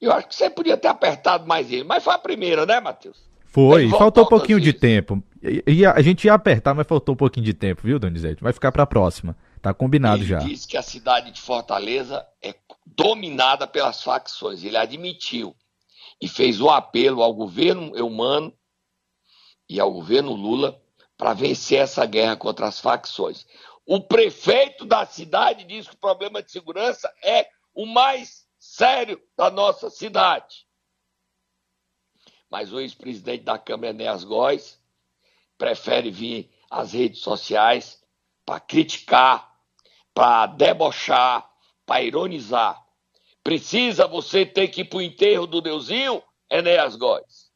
Eu 0.00 0.10
acho 0.10 0.26
que 0.28 0.34
você 0.34 0.48
podia 0.48 0.74
ter 0.74 0.88
apertado 0.88 1.46
mais 1.46 1.70
ele, 1.70 1.84
mas 1.84 2.02
foi 2.02 2.14
a 2.14 2.18
primeira, 2.18 2.64
né, 2.64 2.80
Matheus? 2.80 3.28
Foi, 3.44 3.90
faltou 3.90 4.24
um 4.24 4.28
pouquinho 4.28 4.58
de 4.58 4.72
tempo. 4.72 5.22
E, 5.66 5.84
a 5.84 6.00
gente 6.00 6.24
ia 6.24 6.32
apertar, 6.32 6.74
mas 6.74 6.86
faltou 6.86 7.12
um 7.12 7.16
pouquinho 7.16 7.44
de 7.44 7.52
tempo, 7.52 7.82
viu, 7.84 7.98
Donizete? 7.98 8.42
Vai 8.42 8.54
ficar 8.54 8.72
para 8.72 8.84
a 8.84 8.86
próxima. 8.86 9.36
Tá 9.58 9.74
combinado 9.74 10.22
ele 10.22 10.28
já. 10.28 10.40
Ele 10.40 10.50
disse 10.50 10.66
que 10.66 10.76
a 10.76 10.82
cidade 10.82 11.30
de 11.30 11.40
Fortaleza 11.40 12.26
é 12.42 12.54
dominada 12.86 13.66
pelas 13.66 14.02
facções. 14.02 14.62
Ele 14.64 14.76
admitiu 14.76 15.54
e 16.20 16.28
fez 16.28 16.60
um 16.60 16.70
apelo 16.70 17.22
ao 17.22 17.34
governo 17.34 17.96
Eumano 17.96 18.52
e 19.68 19.78
ao 19.78 19.92
governo 19.92 20.32
Lula 20.32 20.80
para 21.16 21.34
vencer 21.34 21.80
essa 21.80 22.06
guerra 22.06 22.36
contra 22.36 22.66
as 22.66 22.80
facções. 22.80 23.46
O 23.84 24.00
prefeito 24.00 24.84
da 24.84 25.06
cidade 25.06 25.64
diz 25.64 25.88
que 25.88 25.94
o 25.94 25.98
problema 25.98 26.42
de 26.42 26.52
segurança 26.52 27.12
é 27.22 27.48
o 27.74 27.86
mais 27.86 28.46
sério 28.58 29.20
da 29.36 29.50
nossa 29.50 29.90
cidade. 29.90 30.66
Mas 32.50 32.72
o 32.72 32.80
ex-presidente 32.80 33.44
da 33.44 33.58
Câmara, 33.58 33.90
Enéas 33.90 34.24
Góes, 34.24 34.80
prefere 35.56 36.10
vir 36.10 36.50
às 36.70 36.92
redes 36.92 37.20
sociais 37.20 38.02
para 38.44 38.60
criticar, 38.60 39.47
para 40.18 40.46
debochar, 40.46 41.48
para 41.86 42.02
ironizar. 42.02 42.84
Precisa 43.44 44.08
você 44.08 44.44
ter 44.44 44.66
que 44.66 44.80
ir 44.80 44.86
para 44.86 44.98
o 44.98 45.02
enterro 45.02 45.46
do 45.46 45.60
Deusinho, 45.60 46.20
Enéas 46.50 46.96
Góes? 46.96 47.52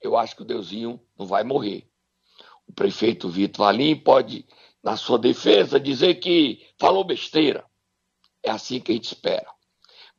Eu 0.00 0.16
acho 0.16 0.34
que 0.34 0.40
o 0.40 0.46
Deusinho 0.46 0.98
não 1.18 1.26
vai 1.26 1.44
morrer. 1.44 1.86
O 2.66 2.72
prefeito 2.72 3.28
Vitor 3.28 3.66
Valim 3.66 3.96
pode, 3.96 4.48
na 4.82 4.96
sua 4.96 5.18
defesa, 5.18 5.78
dizer 5.78 6.14
que 6.20 6.66
falou 6.78 7.04
besteira. 7.04 7.66
É 8.42 8.50
assim 8.50 8.80
que 8.80 8.92
a 8.92 8.94
gente 8.94 9.04
espera. 9.04 9.52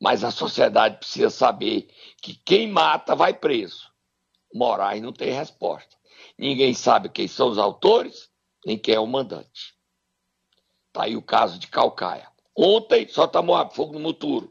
Mas 0.00 0.22
a 0.22 0.30
sociedade 0.30 0.98
precisa 0.98 1.30
saber 1.30 1.90
que 2.22 2.34
quem 2.44 2.70
mata 2.70 3.16
vai 3.16 3.34
preso. 3.34 3.90
Moraes 4.54 5.02
não 5.02 5.12
tem 5.12 5.32
resposta. 5.32 5.96
Ninguém 6.38 6.72
sabe 6.74 7.08
quem 7.08 7.26
são 7.26 7.48
os 7.48 7.58
autores, 7.58 8.30
nem 8.64 8.78
quem 8.78 8.94
é 8.94 9.00
o 9.00 9.06
mandante. 9.08 9.75
Tá 10.96 11.04
aí 11.04 11.14
o 11.14 11.20
caso 11.20 11.58
de 11.58 11.66
Calcaia. 11.66 12.26
Ontem 12.56 13.06
só 13.06 13.26
tomou 13.26 13.70
fogo 13.70 13.92
no 13.92 14.00
Muturo. 14.00 14.50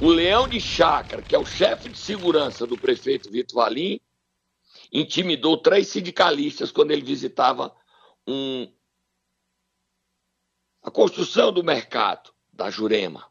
O 0.00 0.06
Leão 0.10 0.46
de 0.46 0.60
Chácara, 0.60 1.20
que 1.20 1.34
é 1.34 1.38
o 1.40 1.44
chefe 1.44 1.88
de 1.88 1.98
segurança 1.98 2.64
do 2.64 2.78
prefeito 2.78 3.32
Vitor 3.32 3.56
Valim, 3.56 3.98
intimidou 4.92 5.56
três 5.56 5.88
sindicalistas 5.88 6.70
quando 6.70 6.92
ele 6.92 7.02
visitava 7.02 7.74
um, 8.28 8.72
a 10.84 10.90
construção 10.92 11.52
do 11.52 11.64
mercado 11.64 12.32
da 12.52 12.70
Jurema. 12.70 13.26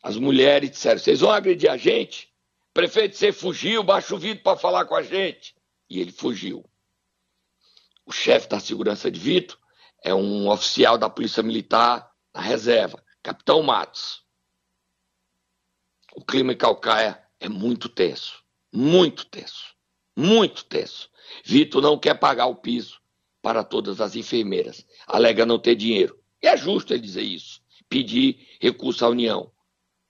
As 0.00 0.16
mulheres 0.16 0.70
disseram: 0.70 1.00
vocês 1.00 1.18
vão 1.18 1.32
agredir 1.32 1.68
a 1.68 1.76
gente? 1.76 2.32
Prefeito, 2.72 3.16
você 3.16 3.32
fugiu, 3.32 3.82
baixa 3.82 4.14
o 4.14 4.18
vidro 4.18 4.44
para 4.44 4.56
falar 4.56 4.84
com 4.84 4.94
a 4.94 5.02
gente. 5.02 5.56
E 5.90 6.00
ele 6.00 6.12
fugiu. 6.12 6.64
O 8.06 8.12
chefe 8.12 8.48
da 8.48 8.60
segurança 8.60 9.10
de 9.10 9.18
Vitor 9.18 9.60
é 10.02 10.14
um 10.14 10.48
oficial 10.48 10.98
da 10.98 11.08
Polícia 11.08 11.42
Militar 11.42 12.10
na 12.34 12.40
reserva, 12.40 13.02
Capitão 13.22 13.62
Matos. 13.62 14.22
O 16.14 16.24
clima 16.24 16.52
em 16.52 16.56
Calcaia 16.56 17.22
é 17.40 17.48
muito 17.48 17.88
tenso, 17.88 18.42
muito 18.72 19.24
tenso, 19.26 19.74
muito 20.16 20.64
tenso. 20.64 21.08
Vitor 21.44 21.80
não 21.80 21.98
quer 21.98 22.14
pagar 22.14 22.46
o 22.46 22.56
piso 22.56 23.00
para 23.40 23.64
todas 23.64 24.00
as 24.00 24.14
enfermeiras, 24.16 24.86
alega 25.06 25.46
não 25.46 25.58
ter 25.58 25.74
dinheiro. 25.74 26.20
E 26.42 26.46
é 26.46 26.56
justo 26.56 26.92
ele 26.92 27.02
dizer 27.02 27.22
isso, 27.22 27.62
pedir 27.88 28.46
recurso 28.60 29.04
à 29.04 29.08
União. 29.08 29.52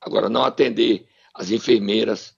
Agora, 0.01 0.29
não 0.29 0.43
atender 0.43 1.09
as 1.35 1.51
enfermeiras 1.51 2.37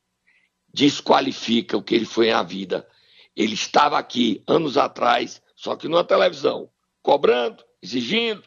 desqualifica 0.73 1.77
o 1.77 1.83
que 1.83 1.95
ele 1.95 2.05
foi 2.05 2.31
na 2.31 2.43
vida. 2.43 2.87
Ele 3.35 3.55
estava 3.55 3.99
aqui 3.99 4.43
anos 4.47 4.77
atrás, 4.77 5.41
só 5.55 5.77
que 5.77 5.89
numa 5.89 6.05
televisão, 6.05 6.71
cobrando, 7.05 7.63
exigindo, 7.83 8.43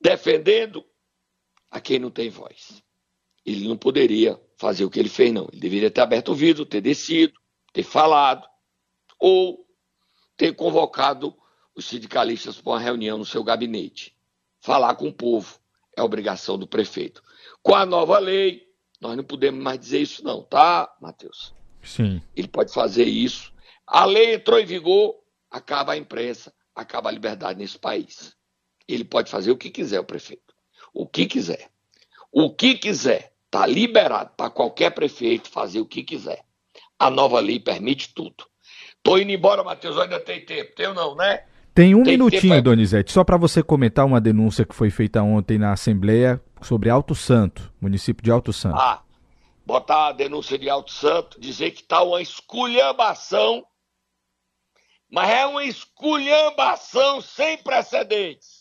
defendendo 0.00 0.86
a 1.68 1.80
quem 1.80 1.98
não 1.98 2.12
tem 2.12 2.30
voz. 2.30 2.80
Ele 3.44 3.66
não 3.66 3.76
poderia 3.76 4.40
fazer 4.56 4.84
o 4.84 4.90
que 4.90 5.00
ele 5.00 5.08
fez, 5.08 5.32
não. 5.32 5.48
Ele 5.50 5.60
deveria 5.60 5.90
ter 5.90 6.00
aberto 6.00 6.30
o 6.30 6.34
vidro, 6.34 6.64
ter 6.64 6.80
descido, 6.80 7.34
ter 7.72 7.82
falado, 7.82 8.46
ou 9.18 9.66
ter 10.36 10.54
convocado 10.54 11.36
os 11.74 11.86
sindicalistas 11.86 12.60
para 12.60 12.72
uma 12.72 12.78
reunião 12.78 13.18
no 13.18 13.24
seu 13.24 13.42
gabinete. 13.42 14.16
Falar 14.60 14.94
com 14.94 15.08
o 15.08 15.12
povo 15.12 15.58
é 15.96 16.02
obrigação 16.02 16.56
do 16.56 16.68
prefeito. 16.68 17.20
Com 17.62 17.74
a 17.74 17.84
nova 17.84 18.16
lei, 18.20 18.64
nós 19.00 19.16
não 19.16 19.24
podemos 19.24 19.60
mais 19.60 19.80
dizer 19.80 20.00
isso, 20.00 20.22
não, 20.22 20.40
tá, 20.40 20.96
Matheus? 21.00 21.52
Sim. 21.82 22.22
Ele 22.36 22.46
pode 22.46 22.72
fazer 22.72 23.04
isso. 23.04 23.52
A 23.84 24.04
lei 24.04 24.34
entrou 24.34 24.60
em 24.60 24.66
vigor, 24.66 25.20
acaba 25.50 25.92
a 25.92 25.96
imprensa, 25.96 26.52
acaba 26.74 27.08
a 27.08 27.12
liberdade 27.12 27.58
nesse 27.58 27.78
país. 27.78 28.36
Ele 28.86 29.04
pode 29.04 29.30
fazer 29.30 29.50
o 29.50 29.56
que 29.56 29.70
quiser, 29.70 30.00
o 30.00 30.04
prefeito 30.04 30.50
o 30.92 31.06
que 31.06 31.26
quiser. 31.26 31.68
O 32.32 32.50
que 32.54 32.74
quiser. 32.74 33.32
Está 33.46 33.66
liberado 33.66 34.30
para 34.36 34.50
qualquer 34.50 34.90
prefeito 34.90 35.50
fazer 35.50 35.80
o 35.80 35.86
que 35.86 36.04
quiser. 36.04 36.44
A 36.98 37.10
nova 37.10 37.40
lei 37.40 37.58
permite 37.58 38.14
tudo. 38.14 38.44
Tô 39.02 39.18
indo 39.18 39.32
embora, 39.32 39.64
Matheus, 39.64 39.98
ainda 39.98 40.20
tem 40.20 40.44
tempo. 40.44 40.74
Tem 40.76 40.86
ou 40.86 40.94
não, 40.94 41.16
né? 41.16 41.44
Tem 41.74 41.94
um 41.94 42.02
tem 42.02 42.12
minutinho, 42.12 42.54
tempo... 42.54 42.62
Donizete, 42.62 43.12
só 43.12 43.24
para 43.24 43.36
você 43.36 43.62
comentar 43.62 44.04
uma 44.04 44.20
denúncia 44.20 44.64
que 44.64 44.74
foi 44.74 44.90
feita 44.90 45.22
ontem 45.22 45.58
na 45.58 45.72
Assembleia 45.72 46.40
sobre 46.60 46.90
Alto 46.90 47.14
Santo, 47.14 47.72
município 47.80 48.22
de 48.22 48.30
Alto 48.30 48.52
Santo. 48.52 48.76
Ah, 48.76 49.02
botar 49.64 50.08
a 50.08 50.12
denúncia 50.12 50.58
de 50.58 50.68
Alto 50.68 50.92
Santo, 50.92 51.40
dizer 51.40 51.70
que 51.70 51.80
está 51.80 52.02
uma 52.02 52.20
esculhambação, 52.20 53.64
mas 55.10 55.30
é 55.30 55.46
uma 55.46 55.64
esculhambação 55.64 57.20
sem 57.20 57.58
precedentes 57.58 58.60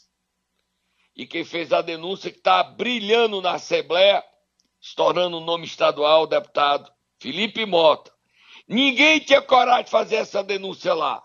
e 1.19 1.27
quem 1.27 1.43
fez 1.43 1.73
a 1.73 1.81
denúncia 1.81 2.31
que 2.31 2.37
está 2.37 2.63
brilhando 2.63 3.41
na 3.41 3.55
Assembleia, 3.55 4.23
se 4.79 4.95
tornando 4.95 5.37
um 5.37 5.43
nome 5.43 5.65
estadual, 5.65 6.23
o 6.23 6.27
deputado 6.27 6.89
Felipe 7.19 7.65
Mota. 7.65 8.09
Ninguém 8.65 9.19
tinha 9.19 9.41
coragem 9.41 9.83
de 9.83 9.91
fazer 9.91 10.15
essa 10.15 10.41
denúncia 10.41 10.93
lá. 10.93 11.21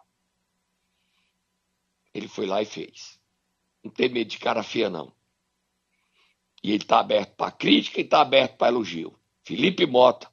Ele 2.13 2.27
foi 2.27 2.45
lá 2.45 2.61
e 2.61 2.65
fez. 2.65 3.21
Não 3.85 3.93
tem 3.93 4.09
medo 4.09 4.29
de 4.29 4.39
cara 4.39 4.65
feia, 4.65 4.91
não. 4.91 5.15
E 6.61 6.73
ele 6.73 6.83
está 6.83 6.99
aberto 6.99 7.37
para 7.37 7.53
crítica 7.53 8.01
e 8.01 8.03
está 8.03 8.21
aberto 8.21 8.57
para 8.57 8.73
elogio. 8.73 9.17
Felipe 9.45 9.87
Mota, 9.87 10.29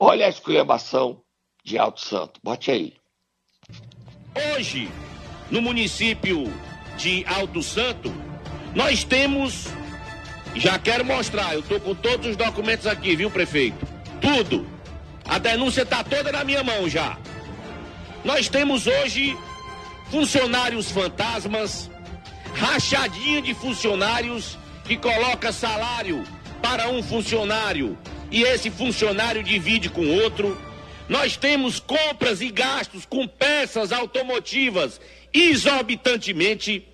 olha 0.00 0.26
a 0.26 0.28
exclamação 0.28 1.24
de 1.62 1.78
Alto 1.78 2.00
Santo. 2.00 2.40
Bote 2.42 2.72
aí. 2.72 2.97
Hoje, 4.38 4.88
no 5.50 5.60
município 5.60 6.52
de 6.96 7.24
Alto 7.26 7.62
Santo, 7.62 8.14
nós 8.74 9.02
temos, 9.02 9.66
já 10.54 10.78
quero 10.78 11.04
mostrar, 11.04 11.54
eu 11.54 11.60
estou 11.60 11.80
com 11.80 11.94
todos 11.94 12.26
os 12.26 12.36
documentos 12.36 12.86
aqui, 12.86 13.16
viu, 13.16 13.30
prefeito? 13.30 13.86
Tudo. 14.20 14.66
A 15.24 15.38
denúncia 15.38 15.82
está 15.82 16.04
toda 16.04 16.30
na 16.30 16.44
minha 16.44 16.62
mão 16.62 16.88
já. 16.88 17.18
Nós 18.24 18.48
temos 18.48 18.86
hoje 18.86 19.36
funcionários 20.10 20.90
fantasmas, 20.90 21.90
rachadinha 22.54 23.42
de 23.42 23.54
funcionários 23.54 24.56
que 24.84 24.96
coloca 24.96 25.52
salário 25.52 26.24
para 26.62 26.88
um 26.88 27.02
funcionário 27.02 27.98
e 28.30 28.42
esse 28.42 28.70
funcionário 28.70 29.42
divide 29.42 29.88
com 29.88 30.06
outro. 30.06 30.56
Nós 31.08 31.36
temos 31.36 31.80
compras 31.80 32.40
e 32.40 32.50
gastos 32.50 33.06
com 33.06 33.26
peças 33.26 33.92
automotivas 33.92 35.00
exorbitantemente 35.32 36.86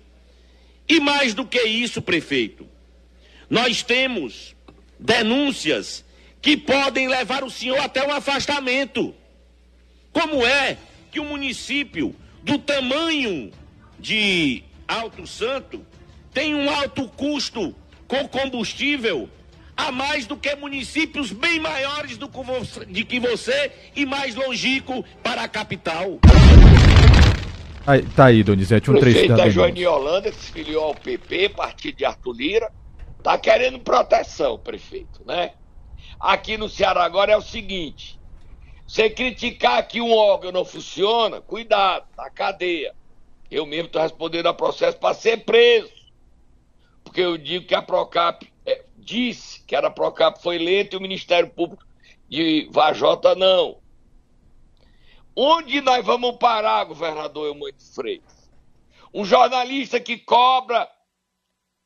e 0.87 0.99
mais 0.99 1.33
do 1.33 1.45
que 1.45 1.61
isso, 1.63 2.01
prefeito, 2.01 2.67
nós 3.49 3.83
temos 3.83 4.55
denúncias 4.99 6.05
que 6.41 6.55
podem 6.55 7.07
levar 7.07 7.43
o 7.43 7.49
senhor 7.49 7.79
até 7.79 8.05
um 8.05 8.11
afastamento. 8.11 9.13
Como 10.13 10.45
é 10.45 10.77
que 11.11 11.19
o 11.19 11.25
município 11.25 12.15
do 12.43 12.57
tamanho 12.59 13.51
de 13.99 14.63
Alto 14.87 15.25
Santo 15.25 15.85
tem 16.33 16.53
um 16.53 16.69
alto 16.69 17.07
custo 17.07 17.75
com 18.07 18.27
combustível 18.27 19.29
a 19.75 19.91
mais 19.91 20.25
do 20.25 20.37
que 20.37 20.55
municípios 20.55 21.31
bem 21.31 21.59
maiores 21.59 22.17
do 22.17 22.29
que 22.29 23.19
você 23.19 23.71
e 23.95 24.05
mais 24.05 24.35
longínquo 24.35 25.03
para 25.21 25.43
a 25.43 25.47
capital? 25.47 26.19
Aí, 27.85 28.01
tá 28.15 28.25
aí, 28.25 28.43
Donizete, 28.43 28.89
um 28.89 28.99
trecho 28.99 29.27
da 29.35 29.49
Joane 29.49 29.85
Holanda, 29.85 30.31
que 30.31 30.37
se 30.37 30.51
filiou 30.51 30.85
ao 30.85 30.95
PP, 30.95 31.49
partido 31.49 31.97
de 31.97 32.05
Arthur 32.05 32.33
Lira, 32.33 32.71
tá 33.21 33.37
querendo 33.37 33.79
proteção, 33.79 34.57
prefeito, 34.57 35.21
né? 35.25 35.51
Aqui 36.19 36.57
no 36.57 36.67
Ceará 36.67 37.03
agora 37.03 37.33
é 37.33 37.37
o 37.37 37.41
seguinte, 37.41 38.19
você 38.87 39.09
criticar 39.09 39.87
que 39.87 39.99
um 39.99 40.11
órgão 40.11 40.51
não 40.51 40.63
funciona, 40.63 41.41
cuidado, 41.41 42.05
na 42.17 42.29
cadeia. 42.29 42.93
Eu 43.49 43.65
mesmo 43.65 43.87
estou 43.87 44.01
respondendo 44.01 44.47
a 44.47 44.53
processo 44.53 44.97
para 44.97 45.13
ser 45.13 45.43
preso. 45.43 45.91
Porque 47.03 47.21
eu 47.21 47.37
digo 47.37 47.65
que 47.65 47.73
a 47.73 47.81
Procap 47.81 48.47
disse 49.05 49.63
que 49.63 49.75
era 49.75 49.91
Procap 49.91 50.41
foi 50.41 50.55
eleita 50.55 50.95
e 50.95 50.97
o 50.97 51.01
Ministério 51.01 51.49
Público 51.49 51.85
de 52.27 52.67
Vajota 52.71 53.35
não. 53.35 53.79
Onde 55.35 55.79
nós 55.79 56.03
vamos 56.03 56.37
parar, 56.37 56.83
governador 56.85 57.47
Eumano 57.47 57.71
de 57.71 57.83
Freitas? 57.93 58.49
Um 59.13 59.23
jornalista 59.23 59.99
que 59.99 60.17
cobra 60.17 60.89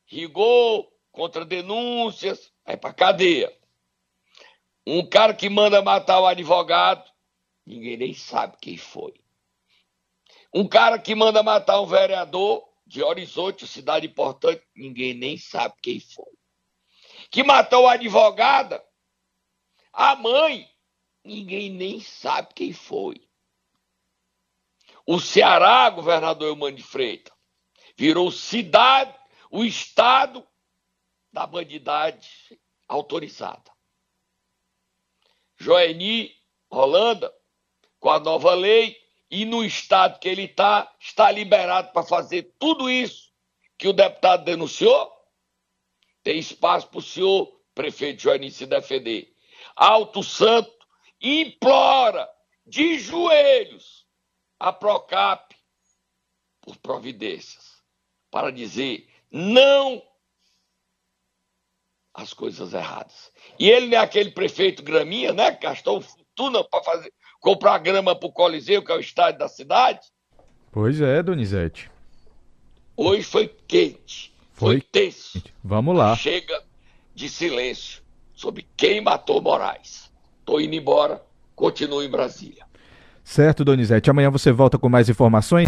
rigor 0.08 0.88
contra 1.12 1.44
denúncias, 1.44 2.52
vai 2.66 2.78
para 2.78 2.94
cadeia. 2.94 3.54
Um 4.88 5.08
cara 5.08 5.34
que 5.34 5.50
manda 5.50 5.82
matar 5.82 6.22
o 6.22 6.26
advogado, 6.26 7.04
ninguém 7.66 7.98
nem 7.98 8.14
sabe 8.14 8.58
quem 8.62 8.78
foi. 8.78 9.14
Um 10.54 10.68
cara 10.68 10.98
que 10.98 11.14
manda 11.14 11.44
matar 11.44 11.82
um 11.82 11.86
vereador 11.86 12.68
de 12.88 13.04
Horizonte, 13.04 13.68
cidade 13.68 14.08
importante, 14.08 14.64
ninguém 14.76 15.14
nem 15.14 15.38
sabe 15.38 15.76
quem 15.82 16.00
foi. 16.00 16.39
Que 17.30 17.44
matou 17.44 17.88
a 17.88 17.94
advogada, 17.94 18.84
a 19.94 20.16
mãe, 20.16 20.70
ninguém 21.24 21.70
nem 21.70 22.00
sabe 22.00 22.54
quem 22.54 22.74
foi. 22.74 23.28
O 25.06 25.20
Ceará, 25.20 25.90
governador 25.90 26.50
Eumano 26.50 26.76
de 26.76 26.84
Freitas, 26.84 27.34
virou 27.96 28.32
cidade, 28.32 29.14
o 29.52 29.64
estado 29.64 30.48
da 31.32 31.46
bandidade 31.46 32.30
autorizada. 32.88 33.72
Joeni 35.58 36.34
Holanda, 36.70 37.34
com 38.00 38.10
a 38.10 38.20
nova 38.20 38.54
lei, 38.54 38.98
e 39.30 39.46
no 39.46 39.64
estado 39.64 40.20
que 40.20 40.28
ele 40.28 40.44
está, 40.46 40.92
está 41.00 41.32
liberado 41.32 41.92
para 41.92 42.06
fazer 42.06 42.56
tudo 42.58 42.90
isso 42.90 43.32
que 43.78 43.88
o 43.88 43.94
deputado 43.94 44.44
denunciou? 44.44 45.12
Tem 46.30 46.38
espaço 46.38 46.88
para 46.90 47.00
o 47.00 47.02
senhor, 47.02 47.60
prefeito 47.74 48.22
Joanim, 48.22 48.52
se 48.52 48.68
defender. 48.68 49.34
Alto 49.76 50.22
Santo 50.22 50.72
implora 51.20 52.30
de 52.68 53.00
joelhos 53.00 54.06
a 54.60 54.72
Procap 54.72 55.56
por 56.62 56.78
providências 56.78 57.82
para 58.30 58.52
dizer 58.52 59.10
não 59.32 60.04
às 62.14 62.32
coisas 62.32 62.76
erradas. 62.76 63.32
E 63.58 63.68
ele 63.68 63.88
não 63.88 63.98
é 63.98 64.02
aquele 64.02 64.30
prefeito 64.30 64.84
graminha, 64.84 65.34
né? 65.34 65.52
Que 65.52 65.66
gastou 65.66 66.00
fortuna 66.00 66.64
para 66.64 66.84
fazer 66.84 67.12
comprar 67.40 67.80
grama 67.80 68.16
para 68.16 68.30
o 68.30 68.32
Coliseu, 68.32 68.86
que 68.86 68.92
é 68.92 68.96
o 68.96 69.00
estádio 69.00 69.40
da 69.40 69.48
cidade. 69.48 70.06
Pois 70.72 71.02
é, 71.02 71.24
Donizete. 71.24 71.90
Hoje 72.96 73.24
foi 73.24 73.48
quente, 73.48 74.29
foi, 74.60 74.80
foi 74.80 74.82
tenso. 74.82 75.42
Vamos 75.64 75.96
lá. 75.96 76.16
Chega 76.16 76.62
de 77.16 77.30
silêncio 77.30 78.02
sobre 78.34 78.68
quem 78.78 79.02
matou 79.02 79.42
Moraes. 79.42 80.12
Tô 80.46 80.60
indo 80.60 80.76
embora, 80.76 81.24
continuo 81.56 82.04
em 82.04 82.10
Brasília. 82.10 82.66
Certo, 83.24 83.64
Donizete. 83.64 84.10
Amanhã 84.10 84.30
você 84.32 84.52
volta 84.52 84.78
com 84.78 84.90
mais 84.90 85.08
informações. 85.08 85.68